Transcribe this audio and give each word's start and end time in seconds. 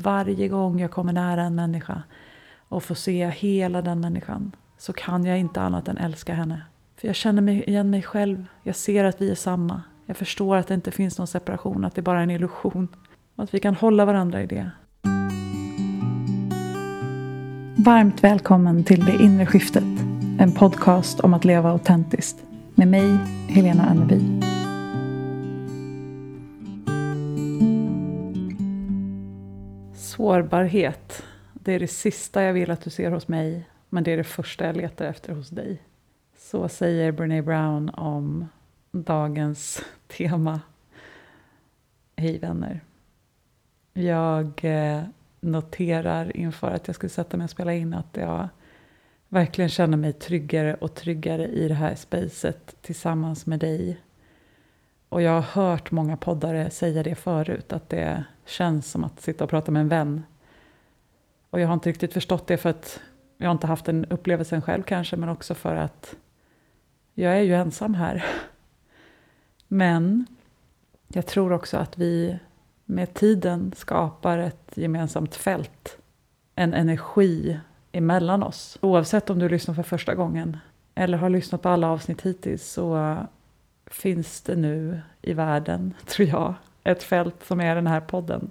varje 0.00 0.48
gång 0.48 0.80
jag 0.80 0.90
kommer 0.90 1.12
nära 1.12 1.42
en 1.42 1.54
människa 1.54 2.02
och 2.68 2.82
får 2.82 2.94
se 2.94 3.28
hela 3.28 3.82
den 3.82 4.00
människan 4.00 4.52
så 4.78 4.92
kan 4.92 5.24
jag 5.24 5.38
inte 5.38 5.60
annat 5.60 5.88
än 5.88 5.98
älska 5.98 6.34
henne. 6.34 6.62
För 6.96 7.06
jag 7.06 7.16
känner 7.16 7.42
mig 7.42 7.64
igen 7.66 7.90
mig 7.90 8.02
själv. 8.02 8.44
Jag 8.62 8.76
ser 8.76 9.04
att 9.04 9.20
vi 9.20 9.30
är 9.30 9.34
samma. 9.34 9.82
Jag 10.06 10.16
förstår 10.16 10.56
att 10.56 10.68
det 10.68 10.74
inte 10.74 10.90
finns 10.90 11.18
någon 11.18 11.26
separation, 11.26 11.84
att 11.84 11.94
det 11.94 12.02
bara 12.02 12.18
är 12.18 12.22
en 12.22 12.30
illusion. 12.30 12.88
Och 13.36 13.44
att 13.44 13.54
vi 13.54 13.60
kan 13.60 13.74
hålla 13.74 14.04
varandra 14.04 14.42
i 14.42 14.46
det. 14.46 14.70
Varmt 17.76 18.24
välkommen 18.24 18.84
till 18.84 19.04
Det 19.04 19.22
inre 19.24 19.46
skiftet. 19.46 19.84
En 20.38 20.52
podcast 20.52 21.20
om 21.20 21.34
att 21.34 21.44
leva 21.44 21.70
autentiskt. 21.70 22.36
Med 22.74 22.88
mig, 22.88 23.18
Helena 23.48 23.82
Anneby. 23.82 24.51
Sårbarhet. 30.16 31.22
Det 31.52 31.72
är 31.72 31.80
det 31.80 31.88
sista 31.88 32.42
jag 32.42 32.52
vill 32.52 32.70
att 32.70 32.80
du 32.80 32.90
ser 32.90 33.10
hos 33.10 33.28
mig, 33.28 33.68
men 33.88 34.04
det 34.04 34.12
är 34.12 34.16
det 34.16 34.24
första 34.24 34.66
jag 34.66 34.76
letar 34.76 35.04
efter 35.06 35.32
hos 35.32 35.48
dig. 35.48 35.82
Så 36.38 36.68
säger 36.68 37.12
Brené 37.12 37.42
Brown 37.42 37.88
om 37.88 38.48
dagens 38.90 39.84
tema. 40.08 40.60
Hej 42.16 42.38
vänner. 42.38 42.80
Jag 43.92 44.60
eh, 44.62 45.02
noterar 45.40 46.36
inför 46.36 46.70
att 46.70 46.86
jag 46.86 46.96
skulle 46.96 47.10
sätta 47.10 47.36
mig 47.36 47.44
och 47.44 47.50
spela 47.50 47.74
in 47.74 47.94
att 47.94 48.16
jag 48.16 48.48
verkligen 49.28 49.70
känner 49.70 49.96
mig 49.96 50.12
tryggare 50.12 50.74
och 50.74 50.94
tryggare 50.94 51.48
i 51.48 51.68
det 51.68 51.74
här 51.74 51.94
spacet 51.94 52.76
tillsammans 52.82 53.46
med 53.46 53.60
dig. 53.60 54.00
Och 55.12 55.22
jag 55.22 55.32
har 55.32 55.42
hört 55.62 55.90
många 55.90 56.16
poddare 56.16 56.70
säga 56.70 57.02
det 57.02 57.14
förut, 57.14 57.72
att 57.72 57.88
det 57.88 58.24
känns 58.46 58.90
som 58.90 59.04
att 59.04 59.20
sitta 59.20 59.44
och 59.44 59.50
prata 59.50 59.72
med 59.72 59.80
en 59.80 59.88
vän. 59.88 60.22
Och 61.50 61.60
jag 61.60 61.66
har 61.66 61.74
inte 61.74 61.88
riktigt 61.88 62.12
förstått 62.12 62.46
det 62.46 62.56
för 62.56 62.70
att 62.70 63.00
jag 63.38 63.46
har 63.46 63.52
inte 63.52 63.66
haft 63.66 63.84
den 63.84 64.04
upplevelsen 64.04 64.62
själv 64.62 64.82
kanske, 64.82 65.16
men 65.16 65.28
också 65.28 65.54
för 65.54 65.76
att 65.76 66.16
jag 67.14 67.32
är 67.32 67.40
ju 67.40 67.54
ensam 67.54 67.94
här. 67.94 68.24
Men 69.68 70.26
jag 71.08 71.26
tror 71.26 71.52
också 71.52 71.76
att 71.76 71.98
vi 71.98 72.38
med 72.84 73.14
tiden 73.14 73.72
skapar 73.76 74.38
ett 74.38 74.72
gemensamt 74.74 75.34
fält, 75.34 75.98
en 76.54 76.74
energi 76.74 77.60
emellan 77.92 78.42
oss. 78.42 78.78
Oavsett 78.80 79.30
om 79.30 79.38
du 79.38 79.48
lyssnar 79.48 79.74
för 79.74 79.82
första 79.82 80.14
gången 80.14 80.56
eller 80.94 81.18
har 81.18 81.30
lyssnat 81.30 81.62
på 81.62 81.68
alla 81.68 81.88
avsnitt 81.88 82.22
hittills 82.22 82.72
så 82.72 83.18
finns 83.94 84.40
det 84.40 84.56
nu 84.56 85.00
i 85.22 85.32
världen, 85.32 85.94
tror 86.06 86.28
jag, 86.28 86.54
ett 86.84 87.02
fält 87.02 87.44
som 87.44 87.60
är 87.60 87.74
den 87.74 87.86
här 87.86 88.00
podden. 88.00 88.50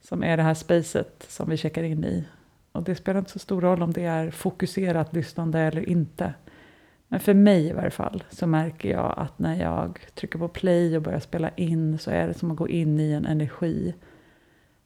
Som 0.00 0.24
är 0.24 0.36
det 0.36 0.42
här 0.42 0.54
spacet 0.54 1.26
som 1.28 1.50
vi 1.50 1.56
checkar 1.56 1.82
in 1.82 2.04
i. 2.04 2.24
Och 2.72 2.82
det 2.82 2.94
spelar 2.94 3.18
inte 3.18 3.30
så 3.30 3.38
stor 3.38 3.60
roll 3.60 3.82
om 3.82 3.92
det 3.92 4.04
är 4.04 4.30
fokuserat 4.30 5.14
lyssnande 5.14 5.60
eller 5.60 5.88
inte. 5.88 6.34
Men 7.08 7.20
för 7.20 7.34
mig 7.34 7.66
i 7.66 7.72
varje 7.72 7.90
fall 7.90 8.24
så 8.30 8.46
märker 8.46 8.90
jag 8.90 9.14
att 9.16 9.38
när 9.38 9.62
jag 9.62 10.00
trycker 10.14 10.38
på 10.38 10.48
play 10.48 10.96
och 10.96 11.02
börjar 11.02 11.20
spela 11.20 11.50
in 11.50 11.98
så 11.98 12.10
är 12.10 12.28
det 12.28 12.34
som 12.34 12.50
att 12.50 12.56
gå 12.56 12.68
in 12.68 13.00
i 13.00 13.12
en 13.12 13.26
energi 13.26 13.94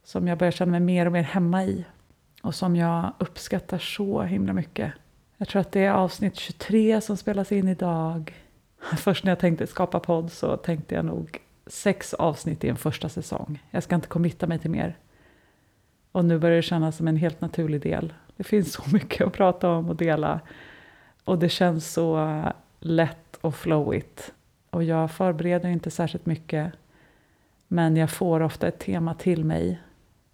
som 0.03 0.27
jag 0.27 0.37
börjar 0.37 0.51
känna 0.51 0.71
mig 0.71 0.79
mer 0.79 1.05
och 1.05 1.11
mer 1.11 1.23
hemma 1.23 1.63
i 1.63 1.85
och 2.41 2.55
som 2.55 2.75
jag 2.75 3.13
uppskattar 3.19 3.77
så 3.77 4.21
himla 4.21 4.53
mycket. 4.53 4.93
Jag 5.37 5.47
tror 5.47 5.59
att 5.59 5.71
det 5.71 5.85
är 5.85 5.91
avsnitt 5.91 6.35
23 6.35 7.01
som 7.01 7.17
spelas 7.17 7.51
in 7.51 7.67
idag. 7.67 8.35
Först 8.97 9.23
när 9.23 9.31
jag 9.31 9.39
tänkte 9.39 9.67
skapa 9.67 9.99
podd 9.99 10.31
så 10.31 10.57
tänkte 10.57 10.95
jag 10.95 11.05
nog 11.05 11.39
sex 11.67 12.13
avsnitt 12.13 12.63
i 12.63 12.69
en 12.69 12.75
första 12.75 13.09
säsong. 13.09 13.63
Jag 13.71 13.83
ska 13.83 13.95
inte 13.95 14.07
committa 14.07 14.47
mig 14.47 14.59
till 14.59 14.71
mer. 14.71 14.97
Och 16.11 16.25
nu 16.25 16.39
börjar 16.39 16.55
det 16.55 16.61
kännas 16.61 16.97
som 16.97 17.07
en 17.07 17.17
helt 17.17 17.41
naturlig 17.41 17.81
del. 17.81 18.13
Det 18.37 18.43
finns 18.43 18.73
så 18.73 18.83
mycket 18.93 19.27
att 19.27 19.33
prata 19.33 19.69
om 19.69 19.89
och 19.89 19.95
dela. 19.95 20.39
Och 21.23 21.39
det 21.39 21.49
känns 21.49 21.93
så 21.93 22.43
lätt 22.79 23.37
och 23.41 23.55
flowigt. 23.55 24.33
Och 24.69 24.83
jag 24.83 25.11
förbereder 25.11 25.69
inte 25.69 25.91
särskilt 25.91 26.25
mycket. 26.25 26.73
Men 27.67 27.97
jag 27.97 28.09
får 28.09 28.41
ofta 28.41 28.67
ett 28.67 28.79
tema 28.79 29.13
till 29.13 29.45
mig. 29.45 29.81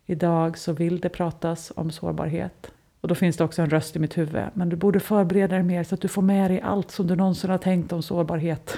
Idag 0.06 0.58
så 0.58 0.74
vill 0.74 1.00
det 1.00 1.09
pratas 1.09 1.72
om 1.75 1.92
sårbarhet. 1.92 2.72
Och 3.06 3.10
då 3.10 3.16
finns 3.16 3.38
det 3.38 3.44
också 3.44 3.62
en 3.62 3.70
röst 3.70 3.96
i 3.96 4.00
mitt 4.00 4.18
huvud. 4.18 4.44
Men 4.54 4.70
du 4.70 4.76
borde 4.76 5.00
förbereda 5.00 5.56
dig 5.56 5.64
mer 5.64 5.84
så 5.84 5.96
att 5.96 6.02
du 6.02 6.08
får 6.08 6.22
med 6.22 6.52
dig 6.52 6.62
allt 6.62 6.92
som 6.92 7.08
du 7.08 7.16
någonsin 7.16 7.50
har 7.50 7.58
tänkt 7.58 7.94
om 7.94 8.04
sårbarhet. 8.04 8.78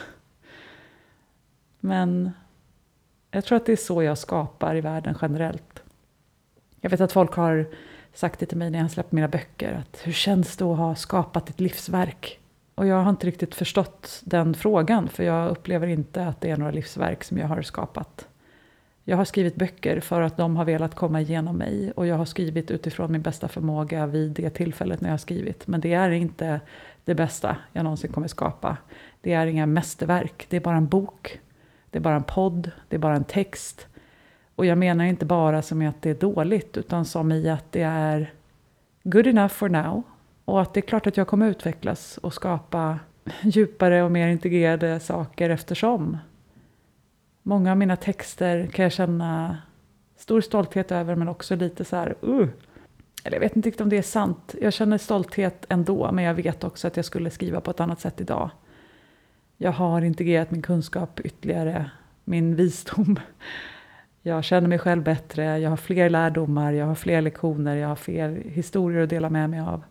Men 1.80 2.32
jag 3.32 3.46
tror 3.46 3.56
att 3.56 3.66
det 3.66 3.72
är 3.72 3.76
så 3.76 4.04
jag 4.04 4.18
skapar 4.18 4.76
i 4.76 4.82
världen 4.82 5.18
generellt. 5.22 5.84
Jag 6.82 6.90
vet 6.90 7.02
att 7.02 7.12
folk 7.12 7.34
har 7.34 7.68
sagt 8.14 8.40
det 8.40 8.46
till 8.46 8.58
mig 8.58 8.70
när 8.70 8.80
jag 8.80 8.92
släppt 8.92 9.12
mina 9.12 9.28
böcker. 9.28 9.74
Att 9.74 10.02
hur 10.04 10.14
känns 10.14 10.58
det 10.58 10.66
att 10.66 10.78
ha 10.78 10.96
skapat 10.96 11.50
ett 11.50 11.60
livsverk? 11.60 12.40
Och 12.76 12.88
jag 12.88 13.04
har 13.04 13.10
inte 13.10 13.28
riktigt 13.28 13.56
förstått 13.56 14.22
den 14.24 14.54
frågan. 14.54 15.10
För 15.10 15.24
jag 15.24 15.52
upplever 15.52 15.88
inte 15.88 16.28
att 16.28 16.42
det 16.42 16.50
är 16.50 16.58
några 16.58 16.72
livsverk 16.72 17.24
som 17.24 17.38
jag 17.38 17.48
har 17.48 17.62
skapat. 17.62 18.28
Jag 19.10 19.18
har 19.18 19.26
skrivit 19.26 19.56
böcker 19.56 20.00
för 20.00 20.22
att 20.22 20.38
de 20.38 20.56
har 20.56 20.66
velat 20.66 20.96
komma 20.96 21.22
igenom 21.22 21.58
mig. 21.58 21.92
Och 21.92 22.08
jag 22.08 22.16
har 22.16 22.26
skrivit 22.26 22.72
utifrån 22.72 23.12
min 23.12 23.22
bästa 23.22 23.48
förmåga 23.48 24.06
vid 24.06 24.32
det 24.32 24.50
tillfället 24.50 25.02
när 25.02 25.10
jag 25.10 25.14
har 25.14 25.18
skrivit. 25.18 25.68
Men 25.68 25.82
det 25.82 25.94
är 25.94 26.10
inte 26.10 26.60
det 27.06 27.16
bästa 27.16 27.58
jag 27.74 27.84
någonsin 27.84 28.12
kommer 28.12 28.28
skapa. 28.28 28.78
Det 29.22 29.34
är 29.34 29.48
inga 29.48 29.66
mästerverk. 29.66 30.46
Det 30.50 30.58
är 30.58 30.62
bara 30.62 30.78
en 30.78 30.88
bok. 30.88 31.40
Det 31.90 31.98
är 31.98 32.02
bara 32.02 32.16
en 32.16 32.24
podd. 32.24 32.72
Det 32.88 32.96
är 32.96 33.00
bara 33.00 33.16
en 33.16 33.24
text. 33.24 33.88
Och 34.56 34.66
jag 34.66 34.78
menar 34.78 35.06
inte 35.06 35.26
bara 35.26 35.62
som 35.62 35.82
i 35.82 35.88
att 35.88 36.02
det 36.02 36.10
är 36.10 36.16
dåligt, 36.16 36.78
utan 36.78 37.06
som 37.06 37.32
i 37.32 37.50
att 37.50 37.72
det 37.72 37.82
är 37.82 38.34
good 39.04 39.28
enough 39.28 39.54
for 39.54 39.70
now. 39.70 40.04
Och 40.46 40.62
att 40.62 40.74
det 40.74 40.80
är 40.80 40.88
klart 40.88 41.08
att 41.08 41.18
jag 41.18 41.28
kommer 41.28 41.50
utvecklas 41.50 42.18
och 42.18 42.34
skapa 42.34 43.00
djupare 43.42 44.04
och 44.04 44.12
mer 44.12 44.28
integrerade 44.28 45.00
saker 45.00 45.50
eftersom. 45.50 46.18
Många 47.48 47.72
av 47.72 47.78
mina 47.78 47.96
texter 47.96 48.68
kan 48.68 48.84
jag 48.84 48.92
känna 48.92 49.58
stor 50.18 50.42
stolthet 50.42 50.92
över, 50.92 51.16
men 51.16 51.28
också 51.28 51.56
lite 51.56 51.86
så 51.86 51.96
här, 51.96 52.16
uh. 52.24 52.48
Eller 53.24 53.36
jag 53.36 53.42
vet 53.42 53.56
inte 53.56 53.68
riktigt 53.68 53.82
om 53.82 53.90
det 53.90 53.98
är 53.98 54.02
sant. 54.02 54.56
Jag 54.62 54.74
känner 54.74 54.98
stolthet 54.98 55.66
ändå, 55.70 56.12
men 56.12 56.24
jag 56.24 56.34
vet 56.34 56.64
också 56.64 56.88
att 56.88 56.96
jag 56.96 57.06
skulle 57.06 57.30
skriva 57.30 57.62
på 57.62 57.72
ett 57.72 57.80
annat 57.80 58.00
sätt 58.00 58.22
idag. 58.22 58.50
Jag 59.58 59.72
har 59.72 60.02
integrerat 60.02 60.52
min 60.52 60.62
kunskap 60.62 61.20
ytterligare, 61.20 61.92
min 62.24 62.56
visdom 62.56 63.20
jag 64.22 64.44
känner 64.44 64.68
mig 64.68 64.80
själv 64.80 65.04
bättre, 65.04 65.60
jag 65.60 65.70
har 65.70 65.78
fler 65.78 66.10
lärdomar, 66.10 66.72
jag 66.72 66.86
har 66.86 66.96
fler 66.96 67.22
lektioner, 67.22 67.76
jag 67.76 67.88
har 67.88 67.96
fler 67.96 68.44
historier 68.46 69.04
att 69.04 69.10
dela 69.10 69.30
med 69.30 69.50
mig 69.50 69.60
av. 69.60 69.84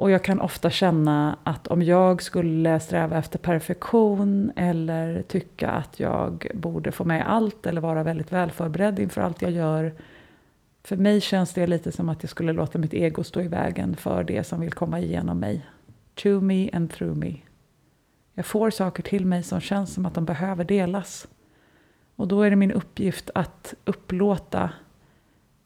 Och 0.00 0.10
jag 0.10 0.24
kan 0.24 0.40
ofta 0.40 0.70
känna 0.70 1.38
att 1.44 1.66
om 1.66 1.82
jag 1.82 2.22
skulle 2.22 2.80
sträva 2.80 3.18
efter 3.18 3.38
perfektion 3.38 4.52
eller 4.56 5.22
tycka 5.22 5.70
att 5.70 6.00
jag 6.00 6.50
borde 6.54 6.92
få 6.92 7.04
med 7.04 7.30
allt 7.30 7.66
eller 7.66 7.80
vara 7.80 8.02
väldigt 8.02 8.32
väl 8.32 8.50
förberedd 8.50 8.98
inför 8.98 9.20
allt 9.20 9.42
jag 9.42 9.50
gör. 9.50 9.94
För 10.84 10.96
mig 10.96 11.20
känns 11.20 11.52
det 11.52 11.66
lite 11.66 11.92
som 11.92 12.08
att 12.08 12.22
jag 12.22 12.30
skulle 12.30 12.52
låta 12.52 12.78
mitt 12.78 12.94
ego 12.94 13.24
stå 13.24 13.40
i 13.40 13.48
vägen 13.48 13.96
för 13.96 14.24
det 14.24 14.44
som 14.44 14.60
vill 14.60 14.72
komma 14.72 15.00
igenom 15.00 15.38
mig. 15.38 15.66
To 16.14 16.40
me 16.40 16.70
and 16.72 16.92
through 16.92 17.16
me. 17.16 17.36
Jag 18.34 18.46
får 18.46 18.70
saker 18.70 19.02
till 19.02 19.26
mig 19.26 19.42
som 19.42 19.60
känns 19.60 19.94
som 19.94 20.06
att 20.06 20.14
de 20.14 20.24
behöver 20.24 20.64
delas. 20.64 21.28
Och 22.16 22.28
då 22.28 22.42
är 22.42 22.50
det 22.50 22.56
min 22.56 22.72
uppgift 22.72 23.30
att 23.34 23.74
upplåta 23.84 24.70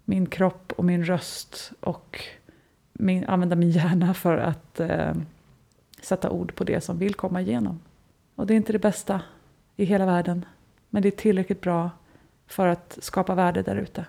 min 0.05 0.27
kropp 0.27 0.73
och 0.77 0.85
min 0.85 1.05
röst 1.05 1.73
och 1.81 2.21
min, 2.95 3.25
använda 3.25 3.57
min 3.57 3.71
hjärna 3.71 4.15
för 4.15 4.37
att 4.37 4.81
eh, 4.81 5.15
sätta 6.01 6.31
ord 6.31 6.55
på 6.55 6.65
det 6.65 6.81
som 6.81 6.99
vill 6.99 7.15
komma 7.15 7.41
igenom. 7.41 7.81
Och 8.35 8.47
det 8.47 8.55
är 8.55 8.57
inte 8.57 8.73
det 8.73 8.79
bästa 8.79 9.21
i 9.77 9.85
hela 9.85 10.07
världen, 10.07 10.45
men 10.91 11.03
det 11.03 11.09
är 11.09 11.11
tillräckligt 11.11 11.61
bra 11.61 11.91
för 12.47 12.67
att 12.67 12.99
skapa 13.03 13.35
värde 13.35 13.63
där 13.63 13.77
ute. 13.77 14.07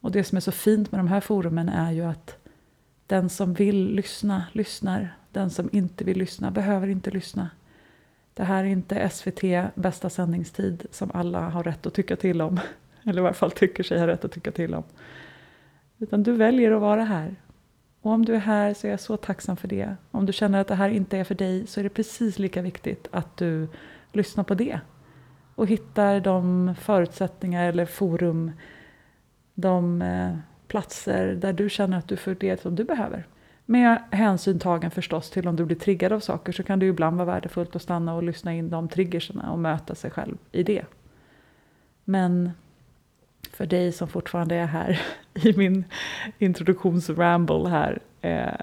Och 0.00 0.12
det 0.12 0.24
som 0.24 0.36
är 0.36 0.40
så 0.40 0.52
fint 0.52 0.92
med 0.92 0.98
de 0.98 1.08
här 1.08 1.20
forumen 1.20 1.68
är 1.68 1.92
ju 1.92 2.04
att 2.04 2.36
den 3.06 3.28
som 3.28 3.54
vill 3.54 3.94
lyssna, 3.94 4.44
lyssnar. 4.52 5.16
Den 5.32 5.50
som 5.50 5.68
inte 5.72 6.04
vill 6.04 6.18
lyssna 6.18 6.50
behöver 6.50 6.88
inte 6.88 7.10
lyssna. 7.10 7.50
Det 8.34 8.44
här 8.44 8.64
är 8.64 8.68
inte 8.68 9.08
SVT 9.08 9.42
bästa 9.74 10.10
sändningstid 10.10 10.86
som 10.90 11.10
alla 11.14 11.40
har 11.40 11.62
rätt 11.62 11.86
att 11.86 11.94
tycka 11.94 12.16
till 12.16 12.42
om. 12.42 12.60
Eller 13.04 13.18
i 13.18 13.22
varje 13.22 13.34
fall 13.34 13.50
tycker 13.50 13.82
sig 13.82 14.00
ha 14.00 14.06
rätt 14.06 14.24
att 14.24 14.32
tycka 14.32 14.52
till 14.52 14.74
om. 14.74 14.84
Utan 15.98 16.22
du 16.22 16.32
väljer 16.32 16.72
att 16.72 16.80
vara 16.80 17.04
här. 17.04 17.36
Och 18.02 18.12
om 18.12 18.24
du 18.24 18.34
är 18.34 18.38
här 18.38 18.74
så 18.74 18.86
är 18.86 18.90
jag 18.90 19.00
så 19.00 19.16
tacksam 19.16 19.56
för 19.56 19.68
det. 19.68 19.96
Om 20.10 20.26
du 20.26 20.32
känner 20.32 20.60
att 20.60 20.68
det 20.68 20.74
här 20.74 20.88
inte 20.88 21.18
är 21.18 21.24
för 21.24 21.34
dig 21.34 21.66
så 21.66 21.80
är 21.80 21.84
det 21.84 21.90
precis 21.90 22.38
lika 22.38 22.62
viktigt 22.62 23.08
att 23.10 23.36
du 23.36 23.68
lyssnar 24.12 24.44
på 24.44 24.54
det. 24.54 24.80
Och 25.54 25.66
hittar 25.66 26.20
de 26.20 26.74
förutsättningar 26.80 27.68
eller 27.68 27.86
forum, 27.86 28.50
de 29.54 30.02
eh, 30.02 30.36
platser 30.68 31.26
där 31.26 31.52
du 31.52 31.70
känner 31.70 31.98
att 31.98 32.08
du 32.08 32.16
får 32.16 32.36
det 32.40 32.60
som 32.60 32.74
du 32.76 32.84
behöver. 32.84 33.26
Med 33.66 34.02
hänsyn 34.10 34.58
tagen 34.58 34.90
förstås 34.90 35.30
till 35.30 35.48
om 35.48 35.56
du 35.56 35.64
blir 35.64 35.76
triggad 35.76 36.12
av 36.12 36.20
saker 36.20 36.52
så 36.52 36.62
kan 36.62 36.78
det 36.78 36.84
ju 36.84 36.90
ibland 36.90 37.16
vara 37.16 37.26
värdefullt 37.26 37.76
att 37.76 37.82
stanna 37.82 38.14
och 38.14 38.22
lyssna 38.22 38.54
in 38.54 38.70
de 38.70 38.88
triggerserna 38.88 39.52
och 39.52 39.58
möta 39.58 39.94
sig 39.94 40.10
själv 40.10 40.36
i 40.52 40.62
det. 40.62 40.84
Men 42.04 42.50
för 43.62 43.66
dig 43.66 43.92
som 43.92 44.08
fortfarande 44.08 44.54
är 44.54 44.66
här 44.66 45.00
i 45.34 45.56
min 45.56 45.84
introduktionsramble 46.38 47.68
här 47.68 47.98
eh, 48.20 48.60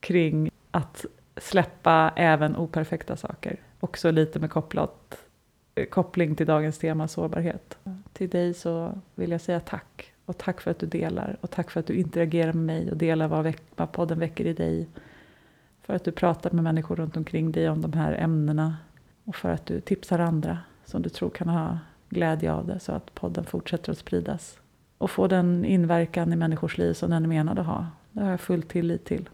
kring 0.00 0.50
att 0.70 1.04
släppa 1.36 2.12
även 2.16 2.56
operfekta 2.56 3.16
saker. 3.16 3.56
Också 3.80 4.10
lite 4.10 4.38
med 4.38 4.50
kopplat, 4.50 5.26
eh, 5.74 5.86
koppling 5.86 6.34
till 6.34 6.46
dagens 6.46 6.78
tema 6.78 7.08
sårbarhet. 7.08 7.78
Till 8.12 8.28
dig 8.28 8.54
så 8.54 8.98
vill 9.14 9.30
jag 9.30 9.40
säga 9.40 9.60
tack. 9.60 10.12
Och 10.24 10.38
tack 10.38 10.60
för 10.60 10.70
att 10.70 10.78
du 10.78 10.86
delar 10.86 11.36
och 11.40 11.50
tack 11.50 11.70
för 11.70 11.80
att 11.80 11.86
du 11.86 11.94
interagerar 11.94 12.52
med 12.52 12.64
mig 12.64 12.90
och 12.90 12.96
delar 12.96 13.28
vad, 13.28 13.44
veck, 13.44 13.62
vad 13.76 13.92
podden 13.92 14.18
väcker 14.18 14.46
i 14.46 14.52
dig. 14.52 14.88
För 15.82 15.94
att 15.94 16.04
du 16.04 16.12
pratar 16.12 16.50
med 16.50 16.64
människor 16.64 16.96
runt 16.96 17.16
omkring 17.16 17.52
dig 17.52 17.68
om 17.68 17.80
de 17.80 17.92
här 17.92 18.12
ämnena. 18.12 18.76
Och 19.24 19.36
för 19.36 19.48
att 19.50 19.66
du 19.66 19.80
tipsar 19.80 20.18
andra 20.18 20.58
som 20.84 21.02
du 21.02 21.08
tror 21.08 21.30
kan 21.30 21.48
ha 21.48 21.78
glädje 22.10 22.52
av 22.52 22.66
det 22.66 22.80
så 22.80 22.92
att 22.92 23.14
podden 23.14 23.44
fortsätter 23.44 23.92
att 23.92 23.98
spridas. 23.98 24.58
Och 24.98 25.10
få 25.10 25.26
den 25.26 25.64
inverkan 25.64 26.32
i 26.32 26.36
människors 26.36 26.78
liv 26.78 26.92
som 26.92 27.10
den 27.10 27.24
är 27.24 27.28
menad 27.28 27.58
att 27.58 27.66
ha. 27.66 27.86
Det 28.12 28.22
har 28.22 28.30
jag 28.30 28.40
full 28.40 28.62
tillit 28.62 29.04
till. 29.04 29.28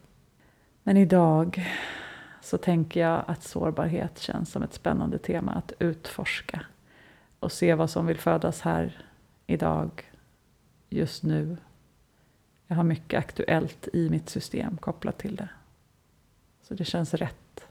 Men 0.82 0.96
idag 0.96 1.67
så 2.43 2.58
tänker 2.58 3.00
jag 3.00 3.25
att 3.26 3.43
sårbarhet 3.43 4.19
känns 4.19 4.50
som 4.50 4.62
ett 4.62 4.75
spännande 4.75 5.19
tema 5.19 5.52
att 5.52 5.73
utforska. 5.78 6.62
Och 7.40 7.52
se 7.52 7.75
vad 7.75 7.90
som 7.90 8.06
vill 8.06 8.19
födas 8.19 8.61
här 8.61 9.05
idag, 9.46 10.05
just 10.88 11.23
nu. 11.23 11.56
Jag 12.67 12.76
har 12.76 12.84
mycket 12.84 13.19
aktuellt 13.19 13.88
i 13.93 14.11
mitt 14.11 14.28
system 14.28 14.76
kopplat 14.76 15.19
till 15.19 15.37
det. 15.37 15.49
Så 16.62 16.75
det 16.75 16.84
känns 16.84 17.14
rätt. 17.14 17.67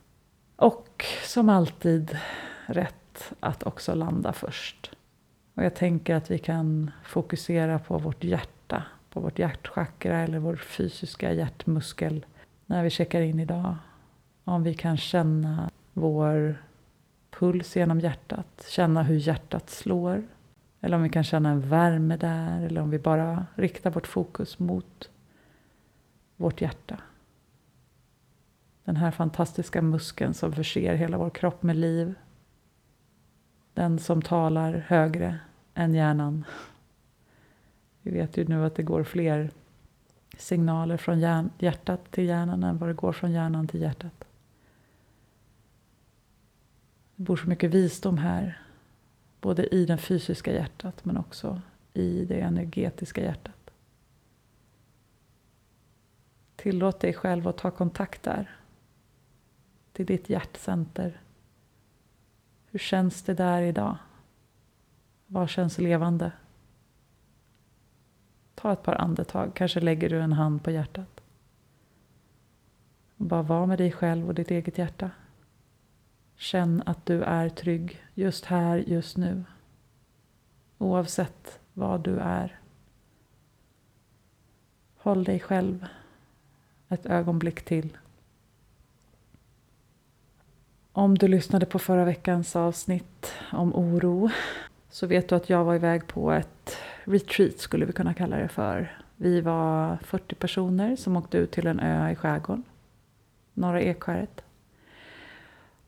Och 0.56 1.06
som 1.24 1.50
alltid 1.50 2.18
rätt 2.66 3.05
att 3.40 3.64
också 3.64 3.96
landa 3.96 4.34
först. 4.34 4.92
Och 5.54 5.64
jag 5.64 5.76
tänker 5.76 6.16
att 6.16 6.32
vi 6.32 6.38
kan 6.38 6.92
fokusera 7.04 7.80
på 7.80 7.98
vårt 7.98 8.24
hjärta, 8.24 8.84
på 9.10 9.20
vårt 9.20 9.40
hjärtchakra 9.40 10.20
eller 10.20 10.40
vår 10.40 10.56
fysiska 10.56 11.34
hjärtmuskel 11.34 12.26
när 12.66 12.84
vi 12.84 12.90
checkar 12.90 13.22
in 13.22 13.40
idag. 13.40 13.76
Om 14.44 14.64
vi 14.64 14.74
kan 14.74 14.98
känna 14.98 15.70
vår 15.94 16.56
puls 17.30 17.76
genom 17.76 18.00
hjärtat, 18.00 18.66
känna 18.70 19.04
hur 19.04 19.16
hjärtat 19.16 19.70
slår. 19.70 20.24
Eller 20.82 20.98
om 20.98 21.04
vi 21.04 21.10
kan 21.10 21.24
känna 21.24 21.50
en 21.50 21.70
värme 21.70 22.18
där, 22.18 22.62
eller 22.62 22.82
om 22.82 22.90
vi 22.90 23.00
bara 23.00 23.46
riktar 23.56 23.92
vårt 23.92 24.08
fokus 24.08 24.60
mot 24.60 25.10
vårt 26.36 26.62
hjärta. 26.62 26.98
Den 28.84 28.96
här 28.96 29.12
fantastiska 29.12 29.82
muskeln 29.82 30.34
som 30.34 30.54
förser 30.54 30.96
hela 30.96 31.18
vår 31.18 31.30
kropp 31.30 31.64
med 31.64 31.76
liv. 31.76 32.14
Den 33.76 34.00
som 34.00 34.22
talar 34.22 34.74
högre 34.74 35.40
än 35.74 35.94
hjärnan. 35.94 36.46
Vi 38.02 38.12
vet 38.12 38.38
ju 38.38 38.48
nu 38.48 38.66
att 38.66 38.76
det 38.76 38.84
går 38.84 39.04
fler 39.04 39.52
signaler 40.38 40.98
från 40.98 41.50
hjärtat 41.60 42.12
till 42.12 42.26
hjärnan 42.26 42.64
än 42.64 42.78
vad 42.78 42.90
det 42.90 42.94
går 42.94 43.14
från 43.14 43.32
hjärnan 43.32 43.68
till 43.68 43.82
hjärtat. 43.82 44.26
Det 47.16 47.24
bor 47.24 47.38
så 47.38 47.50
mycket 47.50 47.72
visdom 47.72 48.18
här. 48.18 48.62
Både 49.42 49.76
i 49.76 49.86
det 49.86 49.98
fysiska 49.98 50.54
hjärtat 50.54 51.06
men 51.06 51.18
också 51.18 51.62
i 51.94 52.26
det 52.26 52.40
energetiska 52.40 53.24
hjärtat. 53.24 53.72
Tillåt 56.56 57.00
dig 57.00 57.14
själv 57.14 57.48
att 57.48 57.58
ta 57.58 57.72
kontakt 57.72 58.24
där. 58.24 58.56
Till 59.94 60.06
ditt 60.06 60.30
hjärtcenter. 60.30 61.22
Hur 62.76 62.80
känns 62.80 63.24
det 63.24 63.34
där 63.34 63.62
idag? 63.62 63.98
Vad 65.28 65.50
känns 65.50 65.78
levande? 65.78 66.32
Ta 68.56 68.74
ett 68.74 68.84
par 68.84 68.96
andetag, 68.96 69.52
kanske 69.56 69.80
lägger 69.80 70.10
du 70.10 70.22
en 70.22 70.34
hand 70.34 70.64
på 70.64 70.72
hjärtat. 70.72 71.22
bara 73.16 73.42
var 73.42 73.66
med 73.66 73.78
dig 73.78 73.92
själv 73.92 74.28
och 74.28 74.36
ditt 74.36 74.52
eget 74.52 74.78
hjärta. 74.78 75.12
Känn 76.36 76.84
att 76.86 77.06
du 77.06 77.24
är 77.24 77.50
trygg 77.50 78.04
just 78.14 78.46
här, 78.46 78.78
just 78.78 79.18
nu. 79.18 79.44
Oavsett 80.78 81.60
vad 81.74 82.02
du 82.02 82.20
är. 82.20 82.60
Håll 84.98 85.24
dig 85.24 85.40
själv 85.40 85.88
ett 86.90 87.06
ögonblick 87.06 87.66
till. 87.66 87.98
Om 90.98 91.18
du 91.18 91.28
lyssnade 91.28 91.66
på 91.66 91.80
förra 91.80 92.06
veckans 92.06 92.56
avsnitt 92.56 93.34
om 93.52 93.76
oro 93.76 94.30
så 94.90 95.08
vet 95.08 95.30
du 95.30 95.36
att 95.36 95.50
jag 95.50 95.64
var 95.64 95.76
iväg 95.76 96.08
på 96.08 96.32
ett 96.32 96.78
retreat 97.04 97.58
skulle 97.60 97.86
vi 97.86 97.94
kunna 97.94 98.14
kalla 98.14 98.38
det 98.38 98.48
för. 98.48 98.98
Vi 99.16 99.42
var 99.42 99.98
40 100.04 100.36
personer 100.36 100.96
som 100.96 101.18
åkte 101.18 101.38
ut 101.38 101.52
till 101.52 101.68
en 101.68 101.80
ö 101.80 102.12
i 102.12 102.16
skärgården, 102.16 102.64
Norra 103.54 103.82
Ekskäret. 103.82 104.44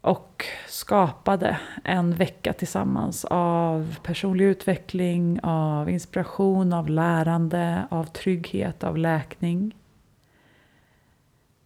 Och 0.02 0.46
skapade 0.68 1.60
en 1.84 2.14
vecka 2.14 2.54
tillsammans 2.54 3.26
av 3.26 3.96
personlig 4.04 4.46
utveckling, 4.46 5.40
av 5.44 5.90
inspiration, 5.90 6.74
av 6.74 6.90
lärande, 6.90 7.88
av 7.90 8.04
trygghet, 8.04 8.84
av 8.84 8.98
läkning. 8.98 9.76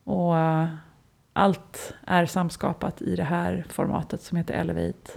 Och 0.03 0.35
allt 1.33 1.93
är 2.07 2.25
samskapat 2.25 3.01
i 3.01 3.15
det 3.15 3.23
här 3.23 3.65
formatet 3.69 4.21
som 4.21 4.37
heter 4.37 4.53
Elevate. 4.53 5.11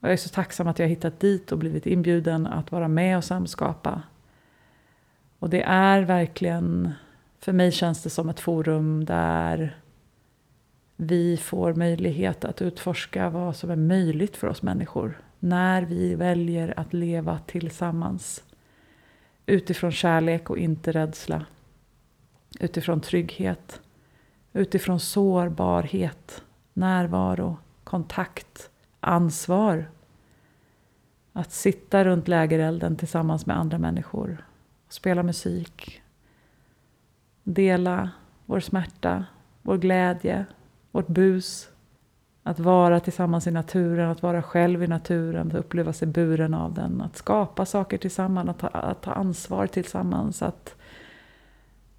Och 0.00 0.08
jag 0.08 0.12
är 0.12 0.16
så 0.16 0.28
tacksam 0.28 0.66
att 0.66 0.78
jag 0.78 0.86
har 0.86 0.90
hittat 0.90 1.20
dit 1.20 1.52
och 1.52 1.58
blivit 1.58 1.86
inbjuden 1.86 2.46
att 2.46 2.72
vara 2.72 2.88
med 2.88 3.16
och 3.16 3.24
samskapa. 3.24 4.02
Och 5.38 5.50
det 5.50 5.62
är 5.62 6.02
verkligen, 6.02 6.92
för 7.38 7.52
mig 7.52 7.72
känns 7.72 8.02
det 8.02 8.10
som 8.10 8.28
ett 8.28 8.40
forum 8.40 9.04
där 9.04 9.76
vi 10.96 11.36
får 11.36 11.74
möjlighet 11.74 12.44
att 12.44 12.62
utforska 12.62 13.30
vad 13.30 13.56
som 13.56 13.70
är 13.70 13.76
möjligt 13.76 14.36
för 14.36 14.46
oss 14.46 14.62
människor 14.62 15.20
när 15.38 15.82
vi 15.82 16.14
väljer 16.14 16.74
att 16.76 16.92
leva 16.92 17.38
tillsammans 17.38 18.44
utifrån 19.46 19.92
kärlek 19.92 20.50
och 20.50 20.58
inte 20.58 20.92
rädsla. 20.92 21.44
Utifrån 22.60 23.00
trygghet, 23.00 23.80
utifrån 24.56 25.00
sårbarhet, 25.00 26.42
närvaro, 26.72 27.56
kontakt, 27.84 28.70
ansvar. 29.00 29.90
Att 31.32 31.52
sitta 31.52 32.04
runt 32.04 32.28
lägerelden 32.28 32.96
tillsammans 32.96 33.46
med 33.46 33.58
andra 33.58 33.78
människor. 33.78 34.46
Spela 34.88 35.22
musik. 35.22 36.02
Dela 37.42 38.10
vår 38.46 38.60
smärta, 38.60 39.24
vår 39.62 39.76
glädje, 39.76 40.46
vårt 40.90 41.06
bus. 41.06 41.68
Att 42.42 42.58
vara 42.58 43.00
tillsammans 43.00 43.46
i 43.46 43.50
naturen, 43.50 44.10
att 44.10 44.22
vara 44.22 44.42
själv 44.42 44.82
i 44.82 44.86
naturen, 44.86 45.48
att 45.48 45.54
uppleva 45.54 45.92
sig 45.92 46.08
buren 46.08 46.54
av 46.54 46.74
den. 46.74 47.00
Att 47.00 47.16
skapa 47.16 47.66
saker 47.66 47.98
tillsammans, 47.98 48.48
att 48.48 48.58
ta, 48.58 48.66
att 48.66 49.02
ta 49.02 49.12
ansvar 49.12 49.66
tillsammans. 49.66 50.42
Att 50.42 50.75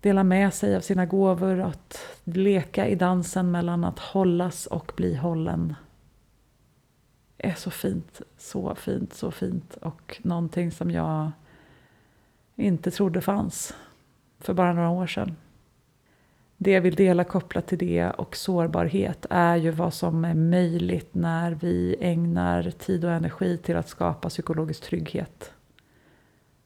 dela 0.02 0.24
med 0.24 0.54
sig 0.54 0.76
av 0.76 0.82
sina 0.82 1.06
gåvor, 1.06 1.60
att 1.60 2.00
leka 2.24 2.88
i 2.88 2.96
dansen 2.96 3.52
mellan 3.52 3.84
att 3.84 4.00
hållas 4.00 4.66
och 4.66 4.92
bli 4.96 5.16
hållen 5.16 5.76
är 7.38 7.54
så 7.54 7.72
fint, 7.72 8.22
så 8.38 8.76
fint, 8.76 9.14
så 9.14 9.32
fint 9.32 9.76
och 9.82 10.22
någonting 10.24 10.72
som 10.72 10.92
jag 10.92 11.32
inte 12.56 12.92
trodde 12.92 13.22
fanns 13.22 13.76
för 14.40 14.54
bara 14.54 14.74
några 14.74 14.90
år 14.90 15.08
sedan. 15.08 15.36
Det 16.58 16.72
jag 16.72 16.82
vill 16.82 16.96
dela 16.96 17.24
kopplat 17.24 17.68
till 17.68 17.78
det 17.78 18.10
och 18.10 18.36
sårbarhet 18.36 19.26
är 19.30 19.56
ju 19.56 19.72
vad 19.72 19.94
som 19.94 20.26
är 20.26 20.34
möjligt 20.34 21.16
när 21.16 21.52
vi 21.52 21.96
ägnar 22.00 22.72
tid 22.72 23.06
och 23.06 23.12
energi 23.12 23.58
till 23.58 23.76
att 23.76 23.90
skapa 23.90 24.30
psykologisk 24.30 24.84
trygghet. 24.84 25.54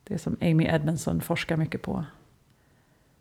Det 0.04 0.18
som 0.18 0.38
Amy 0.42 0.66
Edmondson 0.66 1.22
forskar 1.22 1.58
mycket 1.58 1.82
på. 1.82 2.06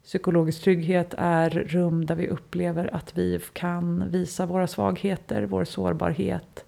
Psykologisk 0.02 0.62
trygghet 0.62 1.14
är 1.18 1.50
rum 1.50 2.06
där 2.06 2.14
vi 2.14 2.28
upplever 2.28 2.94
att 2.94 3.18
vi 3.18 3.40
kan 3.52 4.10
visa 4.10 4.46
våra 4.46 4.66
svagheter, 4.66 5.42
vår 5.42 5.64
sårbarhet, 5.64 6.64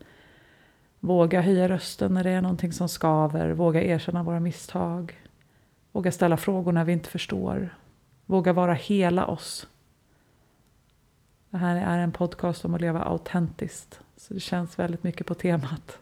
Våga 1.04 1.40
höja 1.40 1.68
rösten 1.68 2.14
när 2.14 2.24
det 2.24 2.30
är 2.30 2.42
någonting 2.42 2.72
som 2.72 2.88
skaver. 2.88 3.50
Våga 3.50 3.82
erkänna 3.82 4.22
våra 4.22 4.40
misstag. 4.40 5.20
Våga 5.92 6.12
ställa 6.12 6.36
frågor 6.36 6.72
när 6.72 6.84
vi 6.84 6.92
inte 6.92 7.08
förstår. 7.08 7.76
Våga 8.26 8.52
vara 8.52 8.74
hela 8.74 9.26
oss. 9.26 9.66
Det 11.50 11.56
här 11.56 11.76
är 11.76 11.98
en 11.98 12.12
podcast 12.12 12.64
om 12.64 12.74
att 12.74 12.80
leva 12.80 13.02
autentiskt. 13.02 14.00
Så 14.16 14.34
det 14.34 14.40
känns 14.40 14.78
väldigt 14.78 15.02
mycket 15.02 15.26
på 15.26 15.34
temat. 15.34 15.98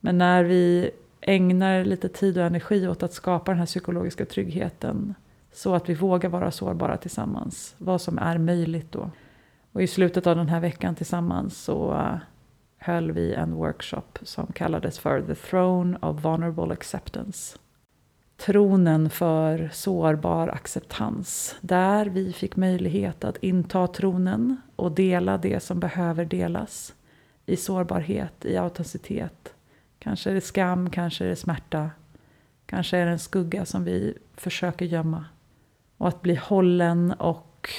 Men 0.00 0.18
när 0.18 0.44
vi 0.44 0.90
ägnar 1.20 1.84
lite 1.84 2.08
tid 2.08 2.38
och 2.38 2.44
energi 2.44 2.88
åt 2.88 3.02
att 3.02 3.12
skapa 3.12 3.50
den 3.50 3.58
här 3.58 3.66
psykologiska 3.66 4.26
tryggheten 4.26 5.14
så 5.52 5.74
att 5.74 5.88
vi 5.88 5.94
vågar 5.94 6.30
vara 6.30 6.50
sårbara 6.50 6.96
tillsammans, 6.96 7.74
vad 7.78 8.00
som 8.00 8.18
är 8.18 8.38
möjligt 8.38 8.92
då. 8.92 9.10
Och 9.72 9.82
i 9.82 9.86
slutet 9.86 10.26
av 10.26 10.36
den 10.36 10.48
här 10.48 10.60
veckan 10.60 10.94
tillsammans 10.94 11.58
så 11.58 11.92
eh, 11.92 12.16
höll 12.78 13.12
vi 13.12 13.34
en 13.34 13.54
workshop 13.54 14.18
som 14.22 14.46
kallades 14.46 14.98
för 14.98 15.22
The 15.22 15.34
Throne 15.34 15.98
of 16.02 16.24
Vulnerable 16.24 16.72
Acceptance. 16.72 17.58
Tronen 18.36 19.10
för 19.10 19.70
sårbar 19.72 20.48
acceptans, 20.48 21.56
där 21.60 22.06
vi 22.06 22.32
fick 22.32 22.56
möjlighet 22.56 23.24
att 23.24 23.36
inta 23.36 23.86
tronen 23.86 24.56
och 24.76 24.92
dela 24.92 25.38
det 25.38 25.60
som 25.60 25.80
behöver 25.80 26.24
delas 26.24 26.94
i 27.46 27.56
sårbarhet, 27.56 28.44
i 28.44 28.56
autenticitet. 28.56 29.54
Kanske 29.98 30.30
är 30.30 30.34
det 30.34 30.40
skam, 30.40 30.90
kanske 30.90 31.24
är 31.24 31.28
det 31.28 31.36
smärta, 31.36 31.90
kanske 32.66 32.98
är 32.98 33.06
det 33.06 33.12
en 33.12 33.18
skugga 33.18 33.64
som 33.64 33.84
vi 33.84 34.18
försöker 34.34 34.84
gömma. 34.84 35.24
Och 36.00 36.08
att 36.08 36.22
bli 36.22 36.34
hållen 36.34 37.12
och 37.12 37.70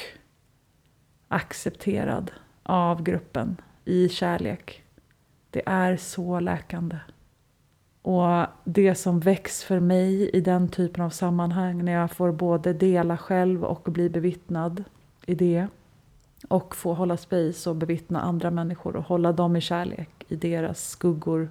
accepterad 1.28 2.32
av 2.63 3.04
gruppen 3.04 3.58
i 3.86 4.10
kärlek. 4.10 4.84
Det 5.50 5.62
är 5.66 5.98
så 5.98 6.40
läkande. 6.40 6.98
Och 8.01 8.46
det 8.63 8.96
som 8.96 9.20
väcks 9.20 9.63
för 9.63 9.80
mig 9.80 10.30
i 10.30 10.42
den 10.42 10.68
typen 10.68 11.04
av 11.04 11.10
sammanhang 11.10 11.86
när 11.86 11.92
jag 11.92 12.12
får 12.12 12.32
både 12.32 12.74
dela 12.74 13.18
själv 13.18 13.63
och 13.63 13.92
bli 13.92 14.10
bevittnad 14.10 14.84
i 15.25 15.36
det 15.36 15.68
och 16.48 16.75
få 16.75 16.94
hålla 16.94 17.18
space 17.18 17.70
och 17.70 17.75
bevittna 17.75 18.22
andra 18.22 18.51
människor 18.51 18.96
och 18.96 19.04
hålla 19.04 19.32
dem 19.32 19.56
i 19.56 19.62
kärlek 19.62 20.25
i 20.28 20.36
deras 20.36 20.90
skuggor. 20.90 21.50